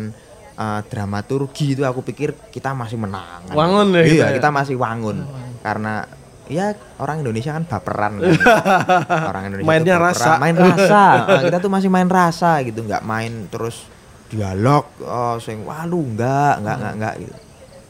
[0.55, 4.35] eh, dramaturgi itu aku pikir kita masih menang Wangun ya iya kita ya?
[4.35, 5.25] kita masih wangun
[5.61, 6.05] karena
[6.45, 8.29] ya orang Indonesia kan baperan kan.
[9.33, 10.21] orang Indonesia Mainnya tuh rasa.
[10.21, 13.89] baperan, main rasa Nah, kita tuh masih main rasa gitu nggak main terus
[14.29, 17.35] dialog oh sing waduh enggak enggak enggak enggak gitu.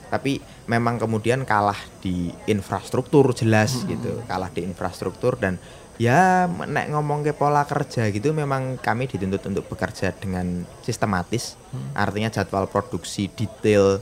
[0.05, 0.31] Tapi
[0.69, 4.21] memang kemudian kalah di infrastruktur jelas gitu.
[4.27, 5.59] Kalah di infrastruktur dan
[5.95, 11.55] ya nek ngomong ke pola kerja gitu memang kami dituntut untuk bekerja dengan sistematis.
[11.95, 13.99] Artinya jadwal produksi detail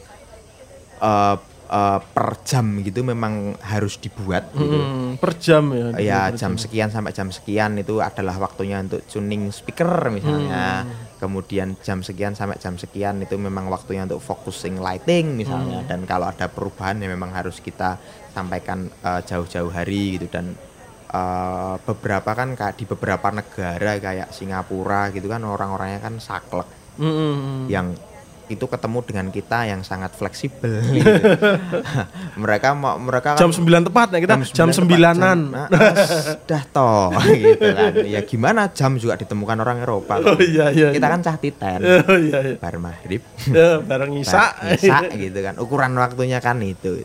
[1.02, 1.36] eh,
[1.68, 4.78] eh, per jam gitu memang harus dibuat gitu.
[4.78, 5.86] Hmm, per jam ya.
[6.00, 10.88] ya per jam sekian sampai jam sekian itu adalah waktunya untuk tuning speaker misalnya.
[11.20, 15.88] Kemudian jam sekian sampai jam sekian itu memang waktunya untuk focusing lighting misalnya.
[15.88, 17.96] Dan kalau ada perubahan ya memang harus kita
[18.36, 20.28] sampaikan eh, jauh-jauh hari gitu.
[20.28, 20.56] Dan
[21.12, 26.84] eh, beberapa kan kayak di beberapa negara kayak Singapura gitu kan orang-orangnya kan saklek.
[26.94, 27.66] Mm-mm.
[27.74, 27.98] yang
[28.54, 31.10] itu ketemu dengan kita yang sangat fleksibel gitu.
[32.44, 35.38] mereka mau mereka kan Jam 9 tepat ya kita jam, tepat, sembilanan.
[35.40, 35.68] jam- nah,
[36.44, 37.10] dah toh
[37.44, 40.90] gitu kan ya gimana jam juga ditemukan orang Eropa Oh iya iya.
[40.90, 41.14] kita iya.
[41.14, 41.80] kan cah titen
[42.10, 42.56] Oh iya iya.
[42.58, 44.54] bar maghrib Ya, bareng Isa.
[44.70, 47.04] isa gitu kan ukuran waktunya kan itu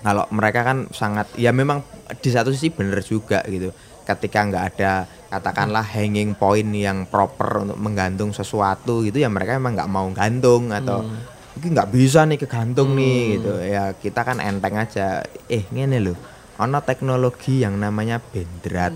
[0.00, 1.80] kalau mereka kan sangat ya memang
[2.20, 3.72] di satu sisi bener juga gitu
[4.04, 4.92] ketika nggak ada
[5.30, 10.70] katakanlah hanging point yang proper untuk menggantung sesuatu gitu ya mereka memang nggak mau gantung
[10.70, 11.02] atau
[11.54, 13.52] mungkin nggak bisa nih kegantung nih gitu.
[13.62, 15.22] Ya kita kan enteng aja.
[15.48, 16.18] Eh ngene loh
[16.54, 18.94] ono teknologi yang namanya bendrat.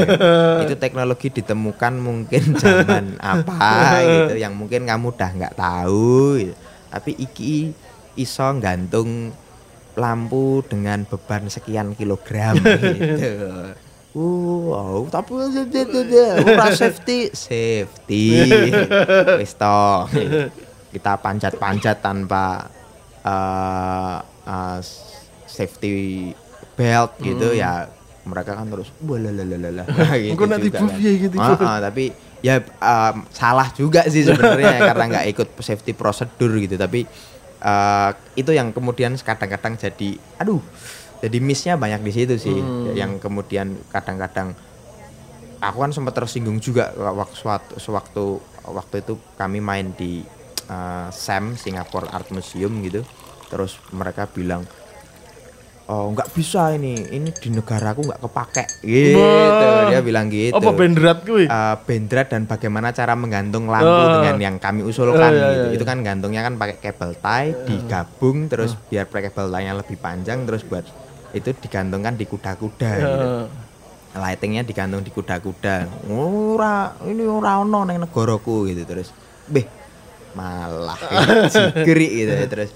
[0.62, 6.54] Itu teknologi ditemukan mungkin zaman apa gitu yang mungkin kamu udah nggak tahu gitu.
[6.92, 7.72] tapi iki
[8.20, 9.32] iso gantung
[9.96, 12.56] lampu dengan beban sekian kilogram
[12.96, 13.72] gitu
[14.12, 18.44] Wow, tapi ora safety, safety.
[19.40, 20.04] Wis toh.
[20.92, 22.68] Kita panjat-panjat tanpa
[23.24, 24.78] eh, eh,
[25.48, 26.28] safety
[26.76, 27.88] belt gitu ya.
[28.22, 29.82] Mereka kan terus walalalala
[30.20, 31.58] gitu nanti piye gitu, Bu?
[31.58, 36.76] ah, tapi ya em, salah juga sih sebenarnya karena nggak ikut safety prosedur gitu.
[36.76, 37.08] Tapi
[37.64, 40.60] eh, itu yang kemudian kadang-kadang jadi aduh
[41.22, 42.58] jadi missnya banyak di situ sih.
[42.92, 44.58] Yang kemudian kadang-kadang
[45.58, 48.24] aku kan sempat tersinggung juga waktu sewaktu, sewaktu
[48.64, 50.26] waktu itu kami main di
[50.66, 53.06] eh, SAM Singapore Art Museum gitu.
[53.46, 54.66] Terus mereka bilang
[55.82, 58.64] oh nggak bisa ini ini di negaraku nggak kepake.
[58.80, 59.18] Gitu.
[59.90, 60.54] Dia bilang gitu.
[60.54, 61.44] Apa bendrat kuwi?
[61.44, 64.18] eh, bendrat dan bagaimana cara menggantung lampu Oh.
[64.18, 65.66] dengan yang kami usulkan Oh, iya, gitu.
[65.68, 69.98] iya, Itu kan gantungnya kan pakai kabel tie digabung terus biar pakai kabel tie-nya lebih
[69.98, 70.86] panjang terus buat
[71.32, 73.18] itu digantungkan di kuda-kuda gitu.
[74.12, 75.88] Eh, Lightingnya digantung di kuda-kuda.
[76.12, 79.08] Ora ini ora ono ning negaraku gitu terus.
[79.48, 79.64] Beh
[80.32, 80.96] malah
[81.52, 82.70] jigeri gitu terus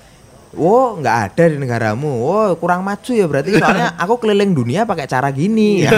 [0.57, 2.09] Wow, nggak ada di negaramu.
[2.25, 5.93] Wow, kurang maju ya berarti soalnya aku keliling dunia pakai cara gini ya.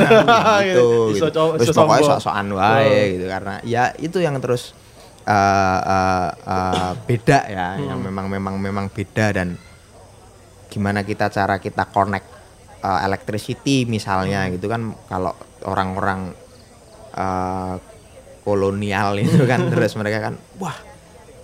[0.66, 1.14] gitu.
[1.14, 1.62] Iso gitu.
[1.62, 4.74] Terus pokoknya sok-sokan wae gitu karena ya itu yang terus
[5.22, 9.54] eh, eh, eh, beda ya, yang memang memang memang beda dan
[10.74, 12.26] gimana kita cara kita connect
[12.82, 15.32] eh, electricity misalnya gitu kan kalau
[15.66, 16.32] orang-orang
[17.14, 17.74] eh,
[18.46, 20.76] kolonial itu kan terus mereka kan wah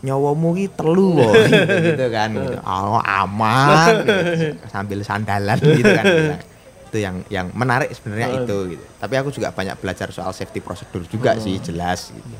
[0.04, 1.16] nyawamu ki telu
[1.48, 2.60] gitu, gitu kan gitu.
[2.60, 4.60] Oh, aman gitu.
[4.68, 6.42] sambil sandalan gitu kan bilang.
[6.92, 8.84] itu yang yang menarik sebenarnya itu gitu.
[9.00, 12.36] Tapi aku juga banyak belajar soal safety prosedur juga sih jelas gitu.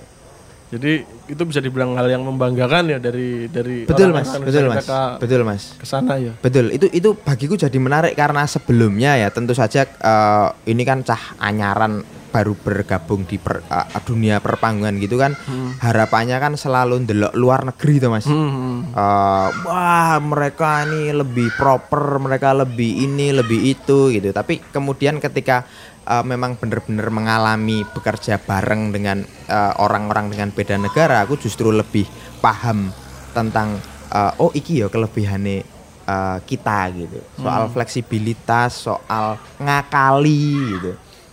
[0.74, 0.92] Jadi
[1.30, 4.86] itu bisa dibilang hal yang membanggakan ya dari dari Betul Mas, betul Mas.
[5.22, 5.62] Betul Mas.
[5.78, 6.34] ke sana ya.
[6.42, 11.38] Betul, itu itu bagiku jadi menarik karena sebelumnya ya tentu saja eh, ini kan cah
[11.38, 12.02] anyaran
[12.34, 15.38] baru bergabung di per- eh, dunia perpanggungan gitu kan
[15.78, 18.26] harapannya kan selalu ndelok luar negeri tuh mas.
[18.26, 18.90] Hmm.
[18.90, 24.34] Eh, wah mereka ini lebih proper, mereka lebih ini, lebih itu gitu.
[24.34, 25.62] Tapi kemudian ketika
[26.04, 32.04] eh, memang benar-benar mengalami bekerja bareng dengan eh, orang-orang dengan beda negara, aku justru lebih
[32.38, 32.92] paham
[33.32, 35.58] tentang eh, oh iki ya kelebihannya
[36.04, 37.18] eh, kita gitu.
[37.38, 40.44] Soal fleksibilitas, soal ngakali
[40.76, 40.92] gitu.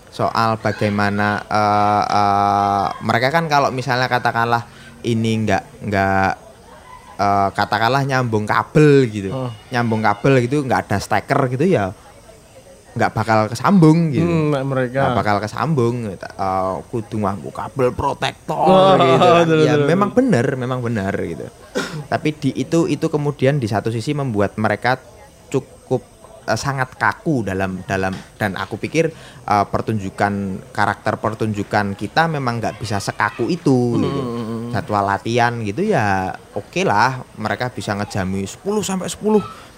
[0.10, 4.68] Soal bagaimana eh, eh, mereka kan kalau misalnya katakanlah
[5.02, 6.32] ini nggak nggak
[7.18, 9.52] eh, katakanlah nyambung kabel gitu Oh.
[9.70, 11.96] nyambung kabel gitu nggak ada steker gitu ya
[12.92, 15.00] nggak bakal kesambung gitu Hmm, mereka.
[15.02, 16.28] nggak bakal kesambung gitu.
[16.28, 19.36] Eh, kudu nganggo kabel protektor Oh, gitu kan.
[19.48, 21.48] betul, ya betul, memang benar memang benar gitu
[22.04, 25.00] tapi di itu itu kemudian di satu sisi membuat mereka
[25.48, 26.04] cukup
[26.44, 29.08] eh, sangat kaku dalam dalam dan aku pikir
[29.42, 30.34] eh, pertunjukan
[30.70, 34.22] karakter pertunjukan kita memang nggak bisa sekaku itu gitu.
[34.70, 39.71] jadwal latihan gitu ya oke lah mereka bisa ngejami 10 sampai 10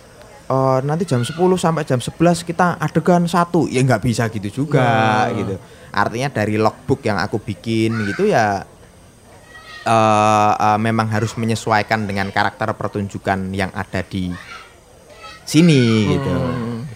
[0.44, 5.32] Eh, nanti jam 10 sampai jam 11 kita adegan satu ya nggak bisa gitu juga
[5.32, 5.56] gitu
[5.96, 8.68] artinya dari logbook yang aku bikin gitu ya
[9.88, 14.36] eh, eh, memang harus menyesuaikan dengan karakter pertunjukan yang ada di
[15.48, 16.36] sini gitu.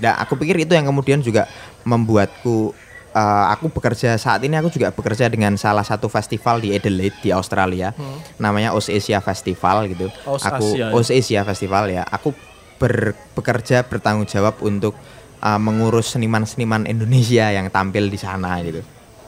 [0.04, 1.48] Dan aku pikir itu yang kemudian juga
[1.88, 2.76] membuatku
[3.16, 7.32] eh, aku bekerja saat ini aku juga bekerja dengan salah satu festival di Adelaide di
[7.32, 7.96] Australia.
[8.44, 10.12] Namanya Oz Asia Festival gitu.
[10.28, 11.16] Oz aku Asia, ya.
[11.24, 12.04] Asia Festival ya.
[12.12, 12.36] Aku
[12.78, 14.94] ber- bekerja bertanggung jawab untuk
[15.42, 18.82] eh, mengurus seniman-seniman Indonesia yang tampil di sana gitu.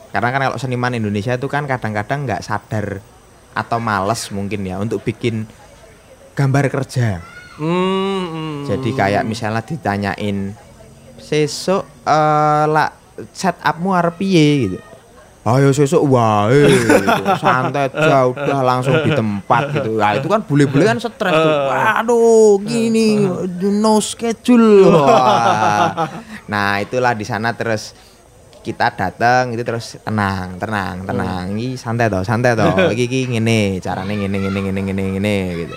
[0.09, 2.97] Karena kan kalau seniman Indonesia itu kan kadang-kadang nggak sadar
[3.53, 5.45] atau males mungkin ya untuk bikin
[6.33, 7.21] gambar kerja.
[7.59, 8.57] Hmm, hmm.
[8.65, 10.55] Jadi kayak misalnya ditanyain
[11.19, 12.89] sesuk eh lah
[13.19, 14.77] setupmu arep piye gitu.
[15.39, 16.99] Ayo sesuk wae gitu.
[17.39, 19.95] santai aja udah langsung di tempat gitu.
[19.95, 21.53] Nah, itu kan bule-bule kan stres tuh.
[21.71, 23.23] Waduh, gini
[23.79, 24.91] no schedule.
[24.91, 26.11] Wah.
[26.51, 27.95] Nah, itulah di sana terus
[28.59, 31.55] kita datang itu terus tenang, tenang, tenang.
[31.55, 32.91] Ini santai toh, santai toh.
[32.91, 35.75] Iki ngene, carane ngene ngene ngene ngene ngene gitu.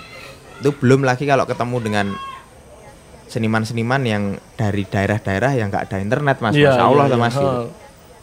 [0.58, 2.06] Itu belum lagi kalau ketemu dengan
[3.30, 4.22] seniman-seniman yang
[4.58, 7.24] dari daerah-daerah yang nggak ada internet mas, Iya, masya Allah tuh iya.
[7.24, 7.34] mas.
[7.38, 7.50] gitu.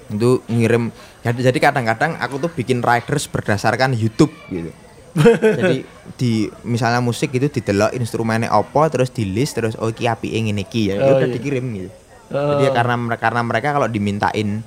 [0.09, 0.83] Itu ngirim,
[1.19, 4.71] jadi jadi kadang-kadang aku tuh bikin riders berdasarkan YouTube gitu.
[5.59, 5.83] jadi
[6.15, 10.63] di misalnya musik itu didelok instrumennya apa terus di list terus oh iki apike ngene
[10.63, 11.33] iki ya Oh, udah iya.
[11.33, 11.89] dikirim gitu.
[12.29, 12.55] Oh.
[12.55, 14.61] Jadi ya karena karena mereka kalau dimintain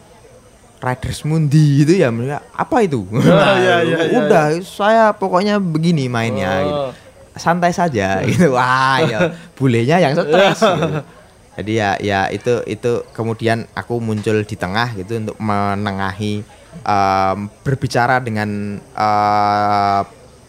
[0.82, 3.06] Riders Mundi itu ya mereka apa itu?
[3.06, 6.82] Nah, iya, iya, iya, udah saya pokoknya begini mainnya gitu.
[6.90, 6.92] Oh.
[7.38, 8.50] Santai saja gitu.
[8.58, 9.18] Wah, ya
[9.54, 10.58] bulenya yang stres.
[10.58, 11.00] gitu.
[11.52, 16.40] Jadi ya ya itu itu kemudian aku muncul di tengah gitu untuk menengahi
[16.80, 20.00] em, berbicara dengan eh,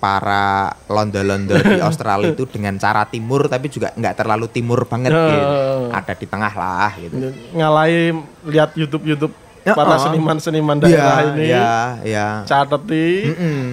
[0.03, 5.43] para londo-londo di Australia itu dengan cara timur tapi juga nggak terlalu timur banget gitu.
[5.47, 5.87] Oh.
[5.95, 7.15] Ada di tengah lah gitu.
[7.55, 8.11] Ngalahi
[8.47, 9.33] lihat YouTube YouTube
[9.63, 9.99] Ya, para oh.
[10.03, 11.43] seniman-seniman daerah Iya, ini.
[11.47, 11.71] Iya,
[12.03, 12.27] iya.
[12.43, 13.31] Cateti.
[13.31, 13.63] Mm-mm.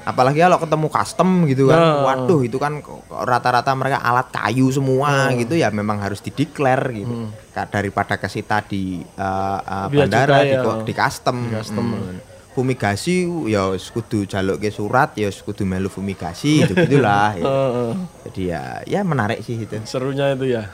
[0.00, 1.76] Apalagi kalau ketemu custom gitu kan.
[1.76, 2.02] Nah.
[2.08, 7.28] Waduh, itu kan rata-rata mereka alat kayu semua gitu ya memang harus dideklar gitu.
[7.52, 10.64] Ka- Daripada kesita di uh, uh, bandara di, ya.
[10.82, 11.36] di custom.
[11.48, 11.86] Di custom.
[11.92, 12.18] Mm.
[12.50, 17.44] Fumigasi ya wis kudu jaluk ke surat ya wis kudu melu fumigasi gitu gitulah ya.
[17.44, 17.92] Heeh.
[18.26, 19.76] Jadi ya ya menarik sih itu.
[19.84, 20.64] serunya itu ya.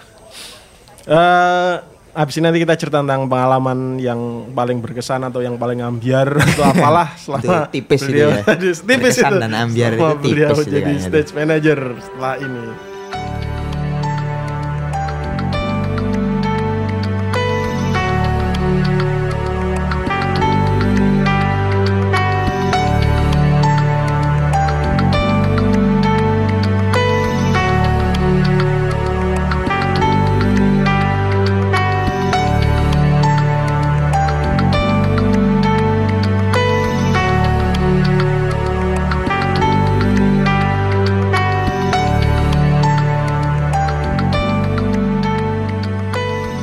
[1.06, 1.74] Eh
[2.16, 4.18] habis ini nanti kita cerita tentang pengalaman yang
[4.50, 8.42] paling berkesan atau yang paling ambiar atau apalah selama Itu tipis itu beliau ya.
[8.42, 9.36] tadi tipis Berkesan itu.
[9.38, 12.64] dan ambiar Selama itu beliau tipis itu jadi stage manager setelah ini.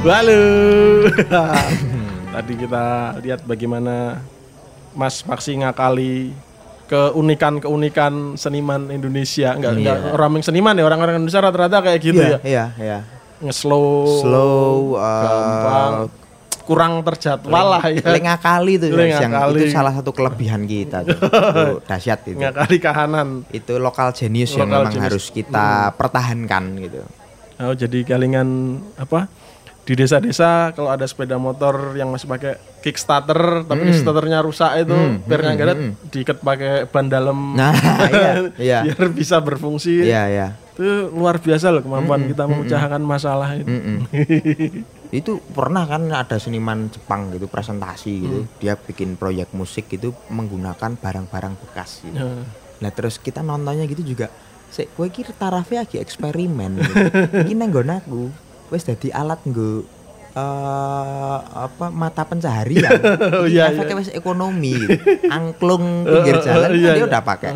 [0.03, 0.41] Halo.
[2.35, 2.85] Tadi kita
[3.23, 4.19] lihat bagaimana
[4.91, 6.35] Mas Maksi ngakali
[6.91, 9.55] keunikan-keunikan seniman Indonesia.
[9.55, 10.11] Enggak enggak Iya.
[10.11, 12.39] orang yang seniman ya, orang-orang Indonesia rata-rata kayak gitu Iya, ya.
[12.43, 12.99] iya, iya.
[13.39, 15.93] Nge-slow, Slow, uh, gampang,
[16.63, 18.03] kurang terjadwal lah ya.
[18.03, 21.15] Lek ngakali tuh yang itu salah satu kelebihan kita tuh.
[21.19, 22.39] Itu dahsyat itu.
[22.39, 23.27] Ngakali kahanan.
[23.51, 25.05] Itu lokal genius yang Lokal memang genius.
[25.07, 26.99] harus kita pertahankan gitu.
[27.63, 29.27] Oh, jadi kalingan apa?
[29.84, 34.95] Di desa-desa kalau ada sepeda motor yang masih pakai kickstarter tapi kickstarternya rusak itu
[35.27, 35.75] biar nggak ada
[36.07, 37.75] diikat pakai ban dalam Nah,
[38.11, 38.79] iya, iya.
[38.88, 40.07] biar bisa berfungsi.
[40.07, 40.47] Iya, iya.
[40.71, 43.67] Itu luar biasa loh kemampuan kita memecahkan masalah itu.
[43.67, 43.97] Mm-mm.
[45.19, 48.39] itu pernah kan ada seniman Jepang gitu presentasi gitu.
[48.63, 52.17] Dia bikin proyek musik gitu menggunakan barang-barang bekas gitu.
[52.17, 52.43] Nah,
[52.84, 54.27] Nah terus kita nontonnya gitu juga
[54.73, 56.81] Sik, kowe iki tarafe lagi eksperimen.
[56.81, 56.93] Gitu.
[57.45, 58.34] iki nang nggon aku.
[58.74, 59.86] Wis dadi alat nggo
[60.34, 62.89] eh apa mata pencaharian.
[63.38, 64.74] Oh, iya, efeknya wis ekonomi.
[64.82, 64.97] gitu.
[65.30, 67.05] Angklung pinggir jalan iya, kan dia iya.
[67.05, 67.51] udah pakai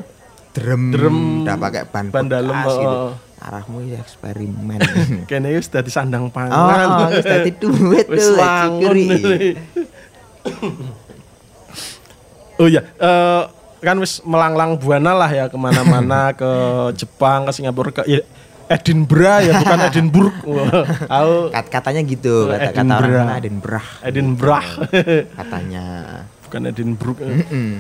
[0.54, 2.86] drum, Drum, udah pakai ban, ban dalam, gitu.
[2.86, 3.14] oh.
[3.38, 4.80] Arahmu iki eksperimen.
[5.30, 6.54] kayaknya wis dadi sandang oh, pangan.
[6.54, 8.38] oh, wis dadi duit Wis tuh.
[8.38, 9.10] cikuri.
[12.58, 13.44] oh iya, eh,
[13.82, 16.50] kan wis melanglang buana lah ya ke mana-mana ke
[16.98, 18.26] Jepang, ke Singapura, ke ya,
[18.68, 20.36] Edinburgh ya bukan Edinburgh.
[21.08, 23.88] Aku Kat- katanya gitu, kata, kata orang Edinburgh.
[24.04, 24.68] Edinburgh.
[24.68, 24.70] Edinburgh.
[25.34, 25.86] Katanya.
[26.48, 27.18] bukan Edinburgh.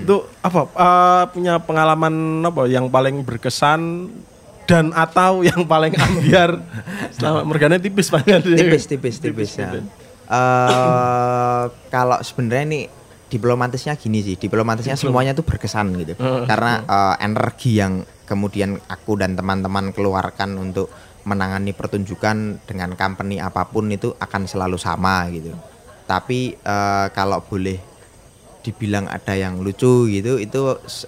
[0.04, 0.60] Itu apa?
[0.68, 2.14] eh, punya pengalaman
[2.44, 4.12] apa yang paling berkesan
[4.68, 6.60] dan atau yang paling ambiar
[7.16, 9.72] selama mergane tipis banget tipis tipis tipis ya.
[10.28, 12.84] Eh, kalau sebenarnya nih
[13.28, 16.14] diplomatisnya gini sih, diplomatisnya semuanya tuh berkesan gitu.
[16.48, 20.92] Karena eh, energi yang kemudian aku dan teman-teman keluarkan untuk
[21.28, 25.52] menangani pertunjukan dengan company apa pun itu akan selalu sama gitu.
[26.08, 27.98] Tapi eh, kalau boleh
[28.68, 30.60] dibilang ada yang lucu gitu itu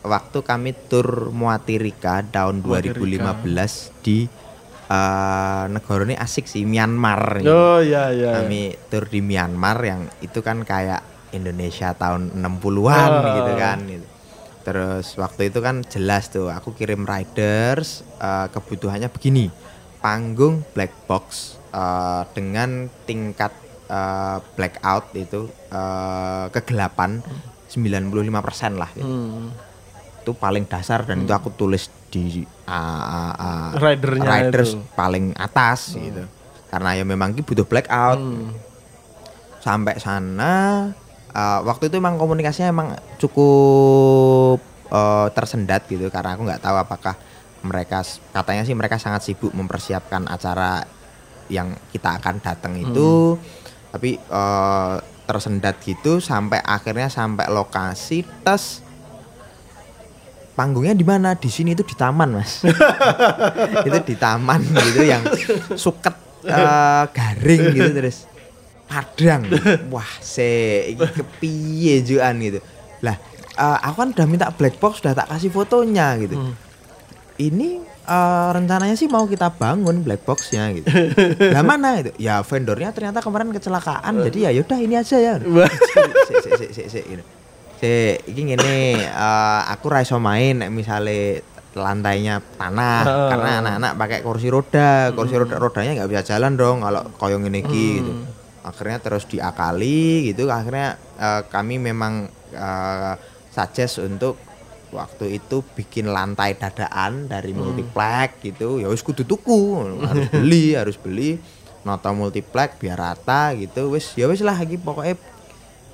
[0.08, 4.32] waktu kami tur Muatirika tahun 2015 di
[4.90, 7.52] eh negara ini asik sih Myanmar gitu.
[7.52, 8.42] Oh iya iya.
[8.42, 13.36] kami tur di Myanmar yang itu kan kayak Indonesia tahun 60-an Ah.
[13.36, 14.08] gitu kan gitu.
[14.60, 19.50] Terus waktu itu kan jelas tuh aku kirim riders eh, kebutuhannya begini.
[20.00, 21.26] Panggung black box
[21.70, 23.52] eh, dengan tingkat
[23.88, 27.20] eh, blackout itu eh, kegelapan
[27.68, 28.02] 95%
[28.74, 29.06] lah gitu.
[29.06, 29.54] Hmm.
[30.20, 32.74] itu paling dasar dan itu aku tulis di uh,
[33.32, 34.84] uh, Ridernya riders itu.
[34.92, 36.28] paling atas gitu
[36.68, 38.52] karena ya memang butuh blackout Hmm.
[39.60, 40.90] sampai sana
[41.34, 42.88] uh, waktu itu emang komunikasinya emang
[43.22, 44.60] cukup
[44.90, 47.16] uh, tersendat gitu karena aku nggak tahu apakah
[47.60, 50.88] mereka katanya sih mereka sangat sibuk mempersiapkan acara
[51.52, 53.36] yang kita akan datang itu.
[53.90, 58.86] Tapi uh, tersendat gitu sampai akhirnya sampai lokasi tes.
[60.54, 61.34] Panggungnya di mana?
[61.34, 62.68] Di sini itu di taman mas.
[63.88, 65.24] Itu di taman gitu yang
[65.80, 66.12] suket
[66.44, 68.29] eh, garing gitu terus
[68.90, 69.46] padang.
[69.94, 70.50] Wah se
[70.98, 72.60] iki kepiye juan gitu.
[73.06, 73.16] Lah
[73.54, 76.36] eh, aku kan udah minta black box udah tak kasih fotonya gitu.
[77.40, 80.90] Ini eh, rencananya sih mau kita bangun black boxnya gitu.
[81.56, 85.34] Lah mana itu ya vendornya ternyata kemarin kecelakaan jadi ya yaudah ini aja ya.
[86.30, 87.24] Sik, sik, sik, sik, sik, gitu.
[87.80, 91.46] Sik, iki ngene eh, aku ra iso main misale
[91.78, 93.30] lantainya tanah Heeh.
[93.30, 97.62] karena anak-anak pakai kursi roda, kursi roda rodanya nggak bisa jalan dong kalau koyo ngene
[97.62, 98.12] iki gitu.
[98.70, 103.14] Akhirnya terus diakali gitu, akhirnya eh, kami memang eh,
[103.50, 104.38] suggest untuk
[104.90, 108.82] waktu itu bikin lantai dadaan dari multiplex gitu.
[108.82, 111.42] Ya wis kudu tuku harus beli harus beli.
[111.86, 113.94] Noto multiplex biar rata gitu.
[113.94, 115.18] Wis ya wis lah lagi pokoknya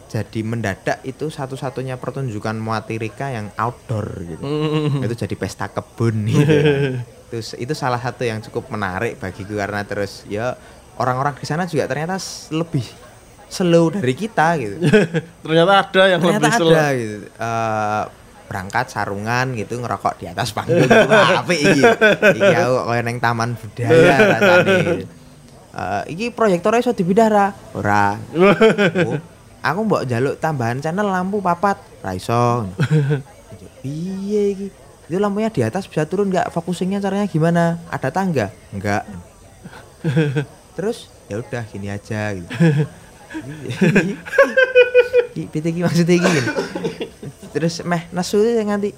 [0.06, 4.44] jadi mendadak itu satu-satunya pertunjukan Muatirika yang outdoor gitu.
[4.46, 5.02] Hmm.
[5.02, 6.56] itu jadi pesta kebun gitu
[7.26, 10.56] itu itu salah satu yang cukup menarik bagiku karena terus ya
[11.00, 12.16] orang-orang di sana juga ternyata
[12.52, 12.86] lebih
[13.52, 14.76] slow dari kita gitu.
[15.46, 16.91] Ternyata ada yang ternyata lebih ada slow.
[16.98, 17.28] gitu.
[17.30, 18.04] Eh,
[18.46, 21.84] berangkat sarungan gitu ngerokok di atas panggung wah apik iki.
[22.39, 24.78] Iki aku koyo neng taman budaya rasane.
[25.76, 27.48] Eh, iki proyektornya iso dipindah ra?
[27.76, 28.16] Ora.
[29.66, 31.82] Oh, aku mbok jaluk tambahan channel lampu papat.
[32.06, 32.70] Ra iso.
[33.82, 34.68] Piye iki?
[35.10, 36.54] Itu lampunya di atas bisa turun nggak?
[36.54, 37.82] Focusingnya caranya gimana?
[37.89, 38.54] Ada tangga?
[38.70, 39.10] Enggak
[40.76, 42.50] terus ya udah gini aja gitu
[45.36, 46.42] piye iki maksudnya gini.
[47.52, 48.90] terus meh itu nganti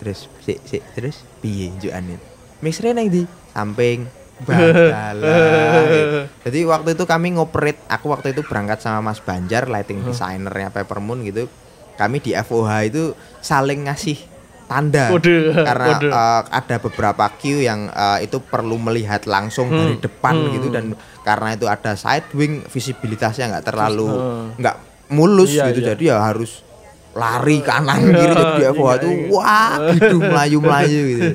[0.00, 2.16] terus si si terus piye njukane
[2.60, 6.28] mixernya nang di samping Badalah.
[6.44, 11.24] Jadi waktu itu kami ngoperate, aku waktu itu berangkat sama Mas Banjar, lighting designernya Peppermoon
[11.24, 11.48] gitu.
[11.96, 14.20] Kami di FOH itu saling ngasih
[14.66, 15.08] tanda.
[15.08, 16.08] Kode, karena kode.
[16.08, 20.92] eh, ada beberapa queue yang eh, itu perlu melihat langsung dari depan gitu dan
[21.22, 24.46] karena itu ada side wing visibilitasnya nggak terlalu Hmm.
[24.54, 24.76] nggak
[25.08, 25.80] mulus Iya, gitu.
[25.80, 25.88] iya.
[25.88, 26.66] jadi ya harus
[27.12, 31.26] lari kanan kiri jadi di FOH itu wah gitu melayu melayu gitu.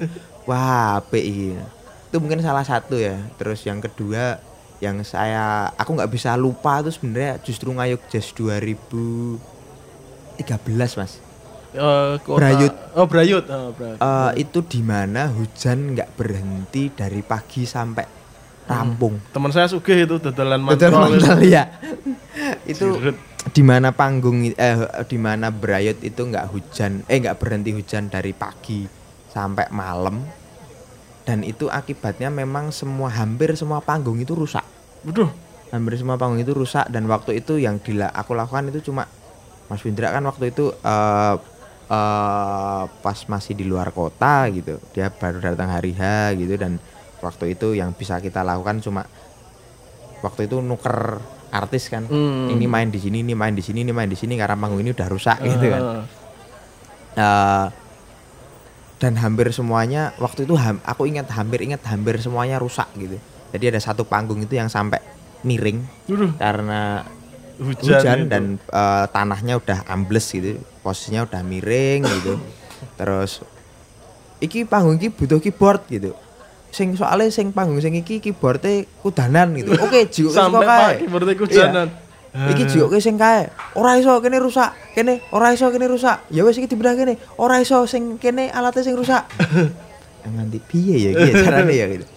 [0.44, 1.56] Wah iki.
[2.08, 3.16] Itu mungkin salah satu ya.
[3.36, 4.38] Terus yang kedua
[4.78, 9.40] yang saya aku nggak bisa lupa itu sebenarnya justru ngayuk jazz 2013
[10.98, 11.22] mas
[11.72, 12.74] Kota- Brayut.
[12.94, 13.46] Oh, Brayut.
[13.46, 13.98] Oh, Brayut.
[13.98, 18.06] Eh, itu di mana hujan nggak berhenti dari pagi sampai
[18.64, 21.12] rampung Teman saya sugih itu betul mantrol.
[21.12, 21.68] mantel ya
[22.64, 23.18] itu Jirut.
[23.50, 28.32] di mana panggung eh di mana Brayut itu nggak hujan eh nggak berhenti hujan dari
[28.32, 28.88] pagi
[29.28, 30.24] sampai malam
[31.22, 34.64] dan itu akibatnya memang semua hampir semua panggung itu rusak
[35.04, 35.28] Waduh.
[35.70, 39.04] hampir semua panggung itu rusak dan waktu itu yang dila aku lakukan itu cuma
[39.68, 41.36] Mas Windra kan waktu itu eh
[41.92, 46.02] eh, pas masih di luar kota gitu dia baru datang hari H
[46.36, 46.80] gitu dan
[47.20, 49.04] waktu itu yang bisa kita lakukan cuma
[50.22, 51.20] waktu itu nuker
[51.52, 52.48] artis kan Hmm.
[52.48, 54.90] ini main di sini ini main di sini ini main di sini karena panggung ini
[54.90, 55.84] udah rusak gitu kan.
[57.12, 57.68] Eh,
[58.98, 63.18] dan hampir semuanya waktu itu ham- aku ingat hampir ingat hampir semuanya rusak gitu
[63.52, 65.02] jadi ada satu panggung itu yang sampai
[65.42, 65.82] miring
[66.38, 67.04] karena
[67.62, 68.32] hujan, hujan, itu.
[68.34, 72.42] dan eh, tanahnya udah ambles gitu posisinya udah miring gitu
[72.98, 73.46] terus
[74.42, 76.18] iki panggung iki butuh keyboard gitu
[76.74, 81.90] sing soalnya sing panggung sing iki keyboardnya kudanan gitu oke jiwa sampai pagi berarti hujanan.
[82.32, 83.52] Iki jiwa sing kae.
[83.76, 84.72] Ora iso kene rusak.
[84.96, 86.32] Kene ora iso kene rusak.
[86.32, 87.20] Ya wis iki dibedah kene.
[87.36, 89.28] Ora iso sing kene alatnya sing rusak.
[90.24, 92.08] Nganti piye ya iki ya carane ya gitu.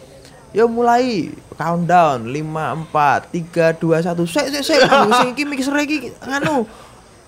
[0.55, 5.75] Ya mulai countdown 5 4 3 2 1 sik sik sik Panggung sing iki mixer
[5.83, 6.63] iki nganu.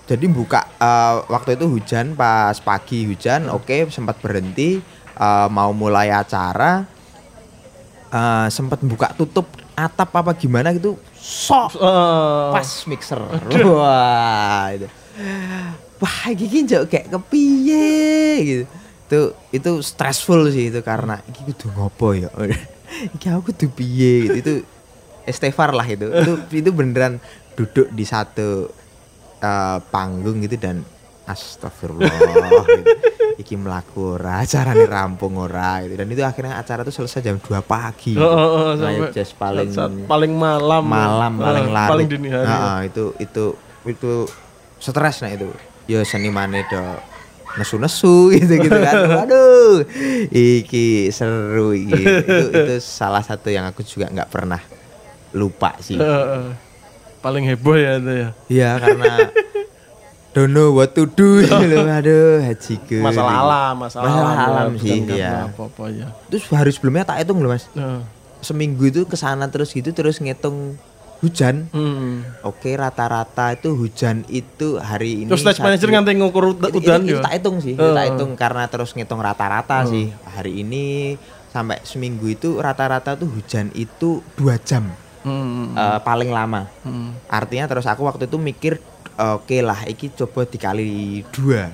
[0.07, 4.79] Jadi buka eh, waktu itu hujan pas pagi hujan oke sempat berhenti
[5.19, 6.87] eh, mau mulai acara
[8.15, 9.43] eh, sempat buka tutup
[9.75, 13.19] atap apa gimana gitu sok Eh, pas mixer.
[13.67, 14.87] Wah itu.
[15.99, 17.91] Wah gini jauh kayak kepiye
[18.39, 18.63] gitu.
[19.07, 19.19] Itu
[19.51, 22.31] itu stressful sih itu karena iki kudu ngopo ya
[23.09, 24.53] iki aku kudu piye gitu itu
[25.23, 26.07] Estefar lah itu.
[26.07, 27.19] Itu itu beneran
[27.53, 28.71] duduk di satu
[29.37, 30.87] eh, panggung gitu dan
[31.27, 32.07] astagfirullah
[32.65, 32.83] gitu.
[33.37, 35.93] iki melaku ora acarane rampung ora gitu.
[35.93, 39.67] dan itu akhirnya acara itu selesai jam 2 pagi Oh, oh, oh, Nah, just paling
[39.69, 40.81] saat- paling malam.
[40.81, 41.91] Malam Eh, paling larut.
[41.91, 42.47] paling dini hari.
[42.47, 43.45] Nah, itu itu
[43.83, 44.11] itu
[44.79, 45.51] stres nah itu.
[45.85, 46.81] Ya senimane do
[47.57, 49.83] nesu-nesu gitu gitu kan waduh
[50.29, 54.61] iki seru iki itu itu salah satu yang aku juga nggak pernah
[55.35, 56.53] lupa sih eh.
[57.19, 59.13] paling heboh ya itu ya Iya karena
[60.37, 61.89] don't know what to do gitu loh.
[61.89, 63.01] Aduh, hajiku.
[63.01, 65.49] masalah alam masalah, Masalah alam, alam ya, sih, bukan karena iya.
[65.49, 67.65] apa-apa ya Terus hari sebelumnya tak hitung loh Mas.
[67.73, 68.05] Nah,
[68.37, 70.77] Seminggu itu ke sana terus gitu terus ngitung
[71.17, 71.65] hujan.
[71.69, 72.43] hmm.
[72.43, 76.89] Oke rata-rata itu hujan itu hari ini terus stage manager nganti ngukur ud- itu, itu,
[76.89, 80.13] itu ya tak hitung sih, itu tak hitung karena terus ngitung rata-rata sih.
[80.27, 84.89] Hari ini sampai seminggu itu rata-rata tuh hujan itu dua jam
[85.21, 86.71] Hmm, eh, paling lama.
[86.81, 87.27] hmm.
[87.27, 88.79] Artinya terus aku waktu itu mikir
[89.17, 91.67] oke lah iki coba dikali dua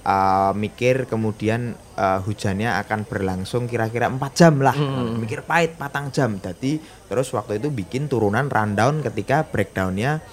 [0.00, 4.72] Eh, mikir kemudian eh, hujannya akan berlangsung kira-kira 4 jam lah.
[5.20, 6.40] Mikir pahit patang jam.
[6.40, 10.24] Jadi terus waktu itu bikin turunan rundown ketika breakdownnya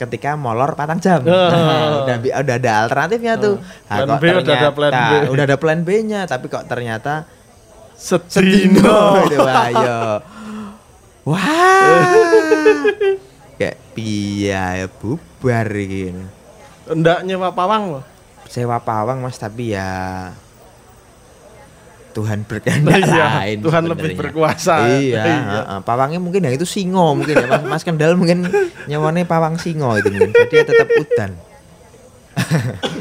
[0.00, 1.20] ketika molor patang jam.
[1.28, 3.60] Nah, udah udah ada alternatifnya tuh.
[3.60, 5.12] Nah, Plan kok B udah ada plan B.
[5.28, 7.28] udah ada plan B nya tapi kok ternyata
[7.92, 8.80] sedino.
[8.80, 10.00] Sedino itu ayo.
[11.28, 11.36] Wah.
[13.60, 16.40] Kayak piye bubar gini.
[16.82, 18.02] ndak nyewa pawang loh
[18.52, 20.30] Sewa pawang Mas tapi ya
[22.12, 23.56] Tuhan berkehendak Iya, lain.
[23.64, 24.20] Tuhan lebih sebenarnya.
[24.20, 24.74] berkuasa.
[24.84, 25.80] Iya, Iya.
[25.80, 28.44] pawangnya mungkin yang itu singo mungkin ya Mas, Mas Kendal mungkin
[28.84, 30.30] nyewanya pawang singo itu mungkin.
[30.36, 31.32] Jadi ya tetap udan.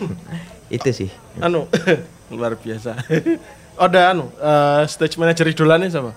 [0.72, 1.12] itu sih.
[1.39, 1.68] anu
[2.32, 2.95] luar biasa
[3.76, 6.12] ada anu eh, stage manager idolanya siapa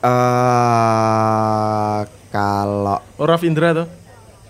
[0.00, 3.88] Eh kalau Ora Indra tuh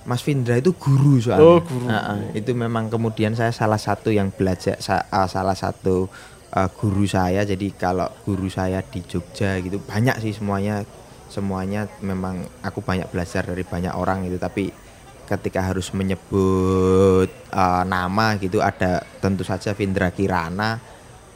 [0.07, 1.43] Mas Vindra itu guru soalnya.
[1.43, 1.87] Oh, guru.
[1.91, 6.07] Heeh, itu memang kemudian saya salah satu yang belajar sa- uh, salah satu
[6.55, 7.43] uh, guru saya.
[7.43, 10.87] Jadi kalau guru saya di Jogja gitu banyak sih semuanya
[11.27, 14.71] semuanya memang aku banyak belajar dari banyak orang gitu tapi
[15.27, 20.79] ketika harus menyebut uh, nama gitu ada tentu saja Vindra Kirana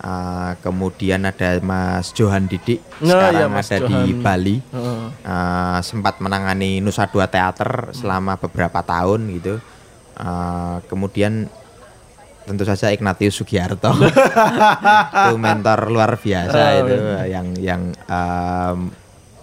[0.00, 4.20] uh, kemudian ada Mas Johan Didik Nah, sekarang iya, Mas ada di Johan.
[4.20, 5.02] Bali Heeh.
[5.22, 9.56] Eh, sempat menangani Nusa Dua Teater selama beberapa tahun gitu.
[10.14, 11.48] Eh, kemudian
[12.42, 16.94] tentu saja Ignatius Sugiarto itu mentor luar biasa Oh, itu
[17.26, 18.78] yang yang em,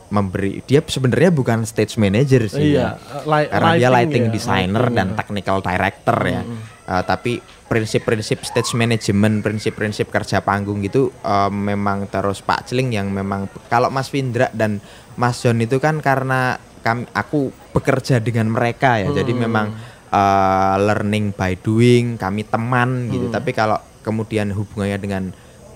[0.08, 3.22] memberi dia sebenarnya bukan stage manager sih Iya, ya.
[3.24, 5.16] li- karena dia lighting ya, designer lighting dan ya.
[5.16, 6.42] technical director ya
[6.86, 7.34] Eh, tapi
[7.68, 13.92] prinsip-prinsip stage management prinsip-prinsip kerja panggung gitu eh, memang terus Pak Celing yang memang kalau
[13.92, 14.80] Mas Vindra dan
[15.20, 19.12] Mas John itu kan karena kami aku bekerja dengan mereka ya.
[19.12, 19.76] Jadi memang
[20.08, 23.28] eh, learning by doing kami teman gitu.
[23.28, 25.24] Tapi kalau kemudian hubungannya dengan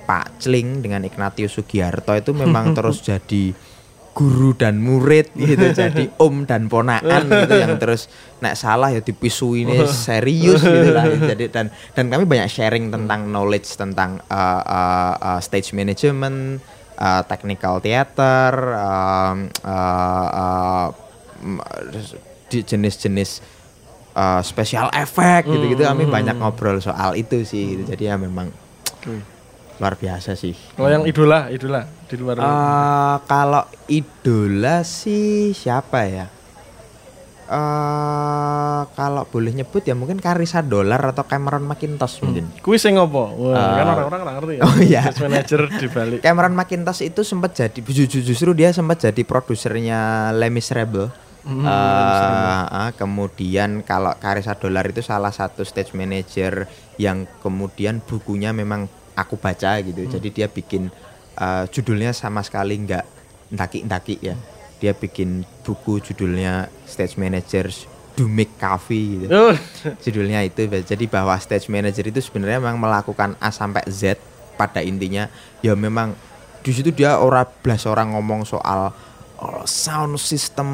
[0.07, 3.51] Pak Celing dengan Ignatius Sugiarto itu memang terus jadi
[4.11, 8.11] guru dan murid gitu jadi om dan ponakan gitu yang terus
[8.43, 13.31] nek salah ya dipisu ini serius gitu lah jadi dan dan kami banyak sharing tentang
[13.31, 16.59] knowledge tentang uh, uh, uh, stage management
[16.99, 20.87] uh, technical theater uh, uh,
[22.51, 23.39] di jenis-jenis
[24.13, 27.95] uh, special effect gitu-gitu kami banyak ngobrol soal itu sih gitu.
[27.95, 28.51] jadi ya memang.
[29.81, 36.25] Luar biasa sih kalau yang idola idola di luar Eh, kalau idola sih siapa ya?
[37.51, 42.47] eh kalau boleh nyebut ya mungkin Karisa Dolar atau Cameron McIntosh mungkin.
[42.61, 45.01] kuis yang ngopo wah Eh, kan orang-orang nggak ngerti ya oh iya.
[45.19, 49.99] manager di balik Cameron McIntosh itu sempat jadi ju- justru dia sempat jadi produsernya
[50.31, 51.11] Les Miserables.
[51.41, 58.53] Hmm, Eh, ah, kemudian kalau Karisa Dolar itu salah satu stage manager yang kemudian bukunya
[58.53, 60.01] memang aku baca gitu.
[60.05, 60.11] Hmm.
[60.11, 60.91] Jadi dia bikin
[61.37, 63.05] eh, judulnya sama sekali nggak
[63.53, 64.35] ndaki-ndaki ya.
[64.81, 67.85] Dia bikin buku judulnya Stage Managers
[68.15, 69.55] Do Make Coffee gitu Oh,
[70.03, 74.19] judulnya itu jadi bahwa stage manager itu sebenarnya memang melakukan A sampai Z
[74.59, 75.31] pada intinya
[75.63, 76.13] ya memang
[76.61, 78.93] di situ dia ora blas orang ngomong soal
[79.41, 80.67] oh, sound system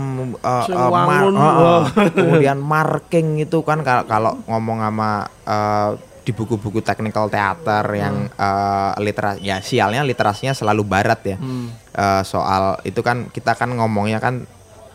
[0.43, 1.83] uh, uh, mar- uh, uh,
[2.17, 5.11] kemudian marking itu kan kalau kalau ngomong sama
[5.47, 5.91] uh,
[6.28, 11.38] di buku-buku technical theater yang uh, literasi ya sialnya literasinya selalu barat ya.
[11.39, 14.43] Uh, soal itu kan kita kan ngomongnya kan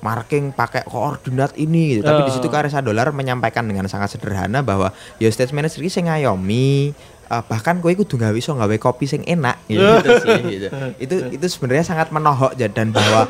[0.05, 2.05] marking pakai koordinat ini gitu.
[2.05, 6.13] Tapi di situ Karesa Dolar menyampaikan dengan sangat sederhana bahwa ya stage manager iki sing
[6.13, 6.93] ngayomi
[7.33, 9.57] uh, bahkan kowe kudu gawe iso gawe kopi sing enak.
[9.65, 9.89] Gitu,
[10.21, 10.69] sih gitu.
[11.09, 13.25] Itu itu sebenarnya sangat menohok dan bahwa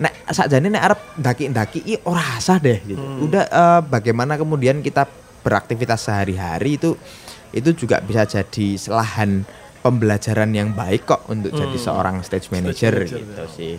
[0.00, 3.02] nek sakjane nek arep ndaki-ndaki i ora asah deh gitu.
[3.28, 5.04] Udah eh, bagaimana kemudian kita
[5.44, 6.98] beraktivitas sehari-hari itu
[7.56, 9.48] itu juga bisa jadi lahan
[9.80, 13.74] pembelajaran yang baik kok untuk jadi seorang stage manager, manager, gitu sih.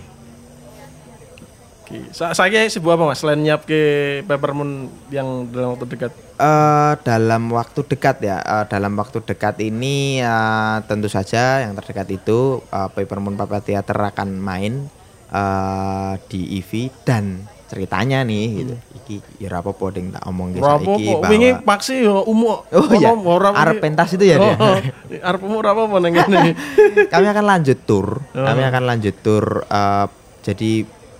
[1.87, 2.03] Oke.
[2.11, 3.23] Sa saya sibuk apa mas?
[3.23, 3.79] Selain nyiap ke
[4.27, 6.11] Peppermoon yang dalam waktu dekat.
[6.35, 12.11] Eh, dalam waktu dekat ya, eh, dalam waktu dekat ini eh, tentu saja yang terdekat
[12.11, 14.87] itu eh, Papermoon Papa Theater akan main
[15.31, 18.73] eh, di EV dan ceritanya nih gitu.
[18.97, 22.63] Iki ya apa-apa ding tak omong iki Rapo saiki bahwa wingi paksi yo umu.
[22.65, 23.11] Oh iya,
[23.53, 24.55] arep pentas itu ya dia.
[24.55, 24.79] Oh,
[25.21, 26.55] arep umu apa-apa nang ngene.
[27.13, 28.23] kami akan lanjut tour.
[28.33, 29.45] Kami akan lanjut tour.
[29.61, 30.05] eh,
[30.41, 30.71] jadi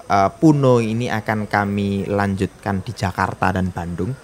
[0.07, 4.15] eh, Puno ini akan kami lanjutkan di Jakarta dan Bandung.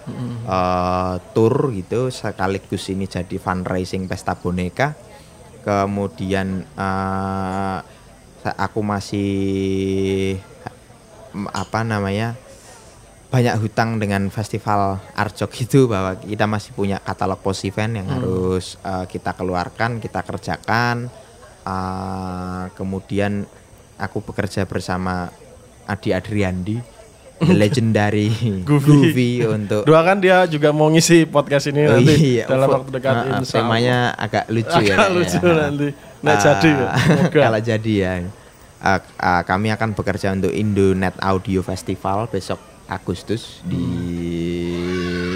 [0.44, 4.96] Eh, tour gitu sekaligus ini jadi fundraising pesta boneka.
[5.60, 6.68] Kemudian
[8.36, 10.36] sa- aku masih
[11.52, 12.38] apa namanya
[13.34, 18.78] banyak hutang dengan festival Arjok itu bahwa kita masih punya katalog post event yang harus
[18.86, 21.10] uh, kita keluarkan, kita kerjakan.
[21.66, 23.42] Uh, kemudian
[23.98, 25.34] aku bekerja bersama
[25.90, 26.78] Adi Adriandi,
[27.42, 28.30] the legendary
[28.62, 28.86] Goofy.
[28.86, 33.14] Goofy untuk Doakan dia juga mau ngisi podcast ini Oh nanti iya, dalam waktu dekat
[33.18, 34.94] uh, uh, temanya agak lucu ya.
[34.94, 35.16] Agak kayaknya.
[35.18, 35.88] lucu nanti.
[36.24, 36.88] Nek Ah, jadi ya.
[37.34, 38.12] Kalau jadi ya.
[38.84, 43.80] Uh, uh, kami akan bekerja untuk Indonet Audio Festival besok Agustus di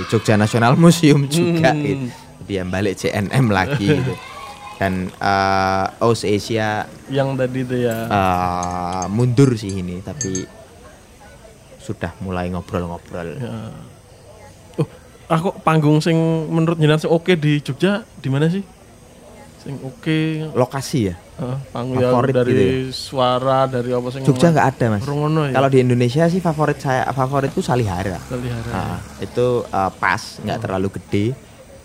[0.07, 1.81] Jogja National Museum juga Hmm.
[1.81, 2.07] gitu.
[2.45, 4.13] Dia balik CNM lagi gitu.
[4.77, 8.05] Dan uh, Aus Asia yang tadi itu ya.
[8.07, 10.45] uh, mundur sih ini tapi
[11.79, 13.33] sudah mulai ngobrol-ngobrol.
[13.35, 13.73] ya.
[14.77, 14.87] Oh,
[15.27, 16.15] aku panggung sing
[16.47, 18.61] menurut jenengan sing oke di Jogja di mana sih?
[19.59, 21.17] Sing oke Lokasi ya.
[21.39, 22.75] Eh, panggung ya Favorit dari gitu ya?
[22.91, 25.03] suara dari apa sing Jogja nggak ada mas.
[25.07, 25.55] Ya.
[25.55, 28.19] Kalau di Indonesia sih favorit saya favoritku Salihara.
[28.27, 28.71] Pelihara.
[28.71, 31.27] Nah, itu uh, pas, nggak terlalu gede,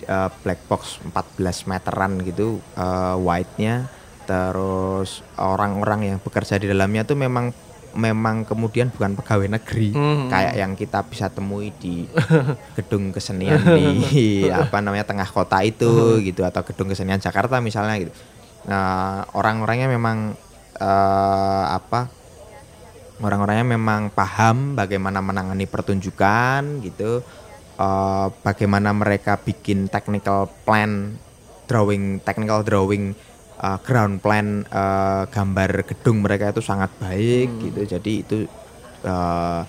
[0.09, 3.87] uh, black box 14 meteran gitu, uh, white-nya.
[4.23, 7.51] Terus orang-orang yang bekerja di dalamnya tuh memang
[7.93, 10.25] memang kemudian bukan pegawai negeri Hmm.
[10.25, 12.09] kayak yang kita bisa temui di
[12.77, 18.13] gedung kesenian di apa namanya tengah kota itu gitu atau gedung kesenian Jakarta misalnya gitu.
[18.63, 20.31] Nah, orang-orangnya memang
[20.79, 22.07] eh, apa
[23.23, 27.19] orang-orangnya memang paham bagaimana menangani pertunjukan gitu
[27.79, 31.19] eh, bagaimana mereka bikin technical plan
[31.67, 33.15] drawing technical drawing
[33.59, 38.37] eh, ground plan eh, gambar gedung mereka itu sangat baik gitu jadi itu
[39.03, 39.61] eh,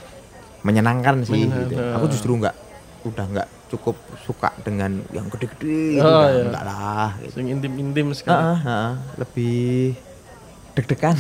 [0.65, 1.77] menyenangkan sih gitu.
[1.77, 1.97] Menyenangkan.
[1.99, 2.57] aku justru nggak
[3.05, 6.29] udah nggak cukup suka dengan yang gede-gede gitu Oh, dah.
[6.29, 6.43] iya.
[6.45, 7.35] enggak lah gitu.
[7.35, 8.39] Sing intim-intim sekali.
[8.39, 8.93] Heeh, heeh.
[9.17, 9.67] lebih
[10.73, 11.15] deg-degan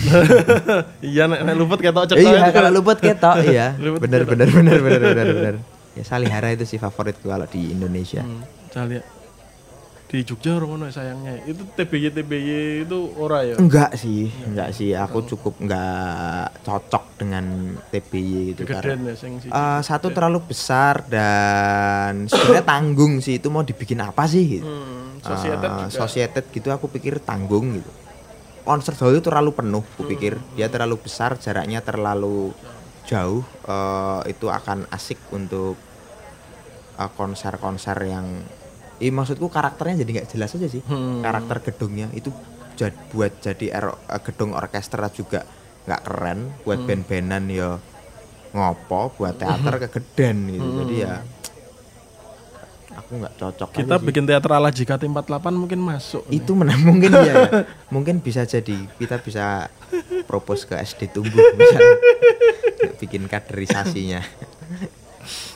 [1.15, 4.79] Iya nek nek luput ketok cek iya kalau luput ketok iya Luput bener bener bener
[4.81, 5.55] bener bener bener
[5.93, 8.43] ya salihara itu sih favoritku kalau di Indonesia Hmm,
[10.15, 11.43] di Jogja Rongono sayangnya.
[11.43, 12.49] Itu TBY TBY
[12.87, 13.59] itu ora ya.
[13.59, 14.95] enggak sih enggak sih.
[14.95, 22.31] Aku cukup enggak cocok dengan TBY gitu karena ya sing eh, satu terlalu besar dan
[22.31, 23.43] sebenarnya tanggung sih.
[23.43, 24.71] Itu mau dibikin apa sih gitu?
[24.71, 25.91] Hmm, juga.
[25.91, 27.91] Societed gitu aku pikir tanggung gitu.
[28.63, 30.39] Konser itu terlalu penuh aku pikir.
[30.55, 32.55] Dia terlalu besar jaraknya terlalu
[33.11, 33.43] jauh.
[33.67, 35.75] Eh, itu akan asik untuk
[36.95, 38.23] konser-konser yang
[38.97, 41.19] Ih, maksudku karakternya jadi nggak jelas aja sih Hmm.
[41.21, 42.31] karakter gedungnya itu
[42.75, 43.93] jad- buat jadi eh,
[44.23, 45.43] gedung orkestra juga
[45.85, 46.87] nggak keren buat Hmm.
[46.87, 47.71] band-bandan ya
[48.51, 51.15] ngopo buat teater kegedean gitu jadi ya
[52.95, 53.77] aku nggak cocok Hmm.
[53.77, 54.07] Kita aja sih.
[54.07, 56.23] bikin teater ala JKT48 mungkin masuk.
[56.29, 57.43] itu menang mungkin ya, ya.
[57.95, 59.67] mungkin bisa jadi kita bisa
[60.25, 61.99] propose ke SD tumbuh misalnya
[62.81, 64.23] Untuk bikin kaderisasinya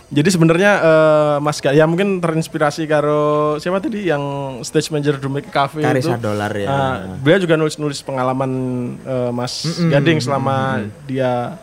[0.08, 3.20] Jadi sebenarnya eh, Mas Ga- ya mungkin terinspirasi karo
[3.56, 4.22] siapa tadi yang
[4.62, 6.22] stage manager Dumik Cafe Karisa itu.
[6.22, 8.50] dolar ya Ah, beliau juga nulis-nulis pengalaman
[8.98, 11.60] eh, Mas Gading selama dia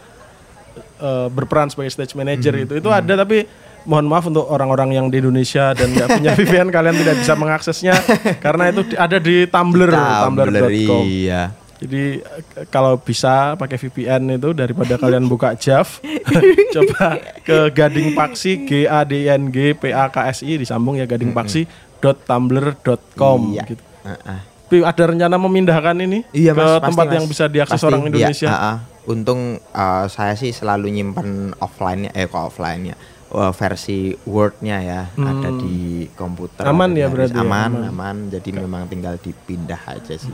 [1.00, 2.74] eh, berperan sebagai stage manager itu.
[2.76, 3.50] Itu ada tapi
[3.84, 7.94] mohon maaf untuk orang-orang yang di Indonesia dan nggak punya VPN kalian tidak bisa mengaksesnya
[8.40, 11.02] karena itu ada di Tumblr, Tumblr tumblr.com.
[11.04, 16.00] iya Jadi eh, kalau bisa pakai VPN itu daripada kalian buka JAV,
[16.76, 20.96] coba ke Gading Paksi G A D N G P A K S I disambung
[20.96, 21.68] ya Gading Paksi
[22.00, 23.82] .tumblr.com iya gitu.
[24.04, 24.40] Heeh.
[24.66, 27.14] Tapi ada rencana memindahkan ini Iya ke mas, pasti, tempat Mas.
[27.14, 28.50] yang bisa diakses Pasti, orang iya, Indonesia.
[28.50, 28.78] ah, ah.
[29.06, 32.98] Untung eh, saya sih selalu nyimpen offline-nya, eh kok offline-nya,
[33.30, 36.66] eh, versi Word-nya ya ada di komputer.
[36.66, 36.74] Hmm.
[36.74, 37.42] Aman ya berarti disk.
[37.42, 37.90] ya, Aman, aman.
[37.94, 38.18] aman.
[38.34, 40.34] Jadi memang tinggal dipindah aja sih.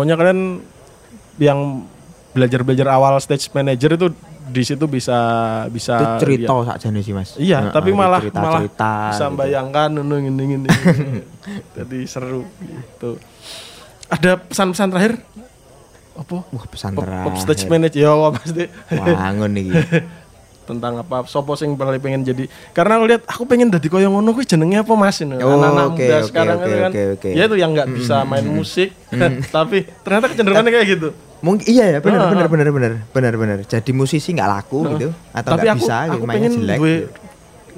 [0.00, 0.64] Pokoknya kalian
[1.36, 1.84] yang
[2.32, 4.08] belajar-belajar awal stage manager itu
[4.48, 5.18] di situ bisa
[5.68, 9.26] bisa itu cerita saja nih sih mas Iya, Heeh, tapi malah cerita, malah cerita, bisa
[9.28, 9.36] gitu.
[9.36, 10.68] bayangkan ngono ngene ngene.
[11.76, 13.20] Jadi seru gitu.
[14.08, 15.12] Ada pesan-pesan terakhir?
[16.16, 16.48] Apa?
[16.48, 19.68] wah pesan terakhir pop stage manager ya wah, pasti wangun nih
[20.70, 24.30] tentang apa sopo sing paling pengen jadi karena aku lihat aku pengen jadi koyo ngono
[24.30, 27.28] kuwi jenenge apa Mas ini Oh, anak-anak oke, muda oke, sekarang itu kan oke, oke.
[27.34, 28.88] ya itu yang nggak bisa main musik
[29.56, 31.08] tapi ternyata kecenderungannya kayak gitu
[31.40, 35.50] mungkin iya ya benar benar benar benar benar benar jadi musisi nggak laku gitu atau
[35.56, 37.08] tapi nggak bisa gitu aku mainnya pengen jelek duwe gitu.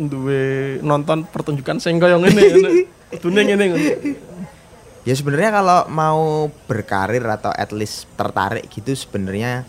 [0.02, 0.42] duwe
[0.82, 2.70] nonton pertunjukan sing koyo ngene ngene.
[3.22, 3.64] Dunia ngene.
[5.02, 9.66] Ya sebenarnya kalau mau berkarir atau at least tertarik gitu sebenarnya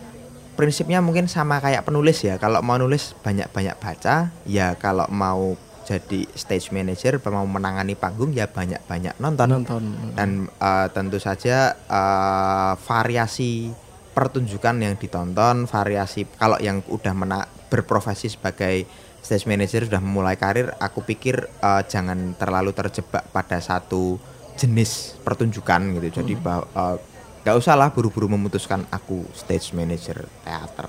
[0.53, 2.37] prinsipnya mungkin sama kayak penulis ya.
[2.37, 8.47] Kalau mau nulis banyak-banyak baca, ya kalau mau jadi stage manager, mau menangani panggung ya
[8.47, 9.47] banyak-banyak nonton.
[9.51, 9.83] nonton
[10.15, 13.73] Dan eh, tentu saja eh, variasi
[14.13, 18.85] pertunjukan yang ditonton, variasi kalau yang udah mena- berprofesi sebagai
[19.19, 24.15] stage manager sudah memulai karir, aku pikir eh, jangan terlalu terjebak pada satu
[24.55, 26.21] jenis pertunjukan gitu.
[26.23, 26.97] Jadi bah- eh,
[27.43, 30.87] nggak usah lah buru-buru memutuskan aku stage manager teater.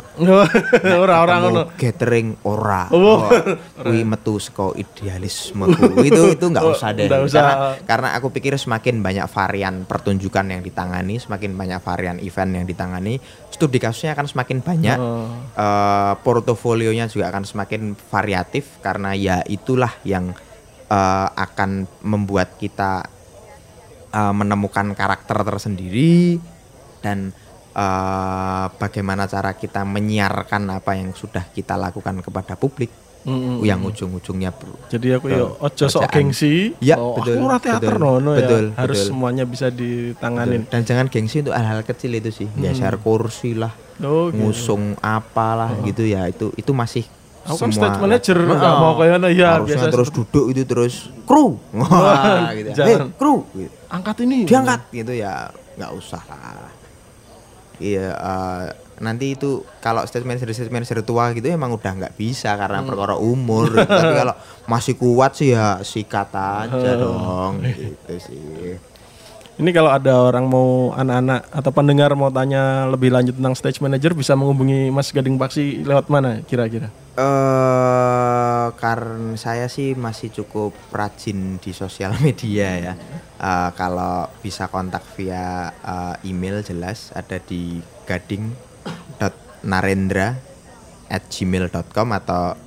[0.95, 2.83] ora-ora Ketemu ngono Gathering ora.
[2.89, 3.27] Oh.
[3.77, 5.99] Kuwi metu saka idealismeku.
[6.01, 7.11] itu itu nggak Oh, usah deh.
[7.11, 7.43] nggak usah.
[7.43, 12.65] Karena karena aku pikir semakin banyak varian pertunjukan yang ditangani, semakin banyak varian event yang
[12.65, 13.19] ditangani,
[13.51, 14.99] studi kasusnya akan semakin banyak.
[14.99, 15.27] Oh.
[15.53, 20.31] Eh, portofolionya juga akan semakin variatif karena ya itulah yang
[20.87, 23.11] eh, akan membuat kita
[24.15, 26.39] eh, menemukan karakter tersendiri
[27.03, 27.35] dan
[27.75, 32.89] eh, bagaimana cara kita menyiarkan apa yang sudah kita lakukan kepada publik
[33.25, 33.65] Mm-mm.
[33.65, 34.53] yang ujung-ujungnya.
[34.93, 36.77] Jadi aku ya ojo sok gengsi.
[36.77, 38.45] Ya, oh, betul, Aku teater betul, nono ya.
[38.45, 39.09] betul, Harus betul.
[39.09, 40.69] semuanya bisa ditanganin.
[40.69, 43.73] dan jangan gengsi untuk hal-hal kecil itu sih geser kursi lah
[44.05, 44.43] Oh, gitu.
[44.43, 47.07] ngusung apalah gitu ya itu itu masih
[47.45, 51.61] Aku kan stage manager, nggak mau kayak mana, ya, biasa terus duduk itu terus kru
[51.71, 52.73] Wah, gitu.
[52.73, 52.89] jangan.
[53.07, 53.73] hey, kru gitu.
[53.87, 54.39] Angkat ini.
[54.45, 56.73] diangkat gitu ya nggak usah lah
[57.77, 58.65] iya eh,
[58.97, 62.89] nanti itu kalau stage manager stage manager tua gitu emang udah nggak bisa karena Hmm.
[62.89, 64.35] perkara umur tapi kalau
[64.65, 68.79] masih kuat sih ya sikat aja dong gitu sih
[69.55, 74.11] Ini kalau ada orang mau anak-anak atau pendengar mau tanya lebih lanjut tentang stage manager
[74.11, 76.91] bisa menghubungi Mas Gading Paksi lewat mana kira-kira?
[77.15, 82.99] eh karena saya sih masih cukup rajin di sosial media ya.
[83.39, 87.79] Eh, kalau bisa kontak via eh, email jelas ada di
[88.11, 90.35] gading.narendra
[91.07, 92.59] at atau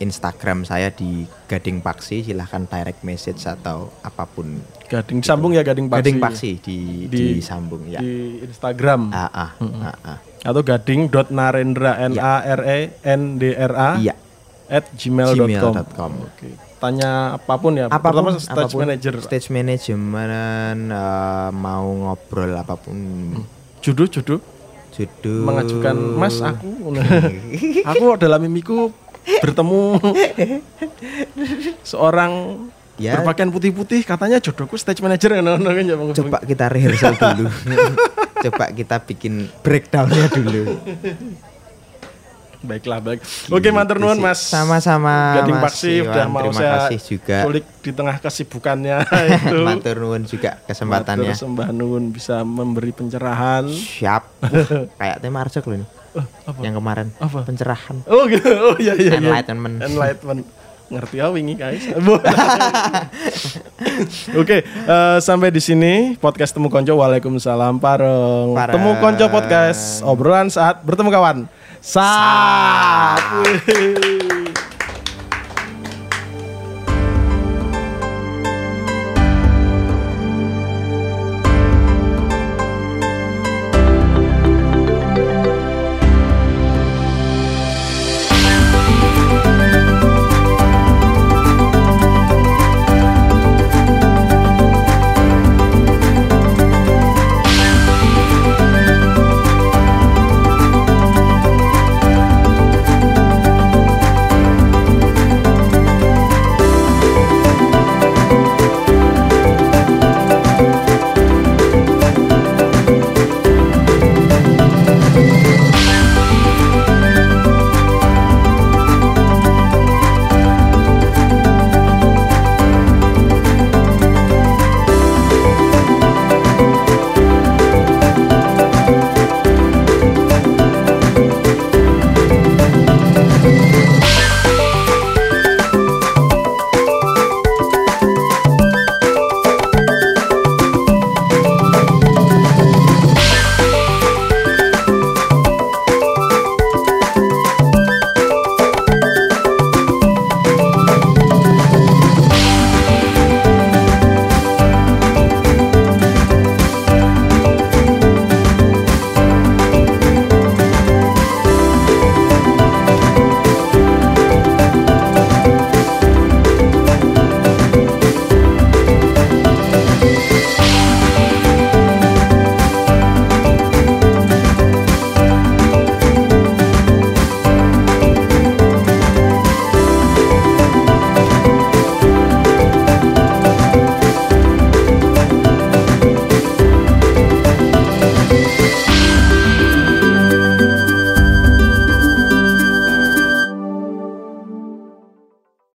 [0.00, 5.86] Instagram saya di Gading Paksi silahkan direct message atau apa pun Gading sambung ya Gading
[5.86, 6.02] Paksi.
[6.02, 10.18] Gading Paksi di, Di- disambung ya Di Instagram ah, ah, ah, ah.
[10.42, 14.18] atau gading.narendra n a r e n d r a iya
[14.66, 15.46] at gmail.com.
[15.46, 16.48] gmail.com Oke.
[16.80, 17.86] Tanya apa pun ya.
[17.86, 19.14] apa pun Pertama stage apa pun, manager.
[19.20, 20.30] stage manajemen
[20.88, 22.96] eh, mau ngobrol apa pun
[23.78, 24.38] Judul judul
[24.90, 26.98] judul mengajukan Mas aku.
[27.90, 28.90] aku dalam mimiku
[29.38, 30.00] bertemu
[31.90, 32.32] seorang
[33.00, 33.16] Ya.
[33.16, 35.56] berpakaian putih-putih katanya jodohku stage manager no,
[36.12, 37.48] coba kita rehearsal dulu
[38.44, 40.76] coba kita bikin breakdownnya dulu
[42.60, 43.24] Baiklah, baik.
[43.48, 44.28] Oke, matur nuwun Gitu sih.
[44.28, 44.40] Mas.
[44.44, 48.96] sama-sama Gading Mas Paksi udah mau terima saya kasih juga kulik di tengah kesibukannya
[49.48, 49.56] itu.
[49.64, 53.64] matur nuwun juga kesempatannya Matur sembah nuwun bisa memberi pencerahan.
[53.64, 56.58] siap Uh, kayak tema arjok loh ini Eh, apa?
[56.60, 57.46] yang kemarin Apa?
[57.46, 58.44] pencerahan Oh gitu.
[58.50, 59.08] Oh iya iya.
[59.08, 59.20] iya.
[59.24, 59.76] Enlightenment.
[59.80, 60.42] Enlightenment.
[60.90, 61.86] Ngerti ya wingi guys.
[64.42, 66.98] Oke, eh, sampai di sini podcast Temu Konco.
[66.98, 68.58] Waalaikumsalam pareng.
[68.58, 68.74] Pareng.
[68.74, 71.38] Temu Konco podcast obrolan saat bertemu kawan.
[71.78, 73.22] Saat.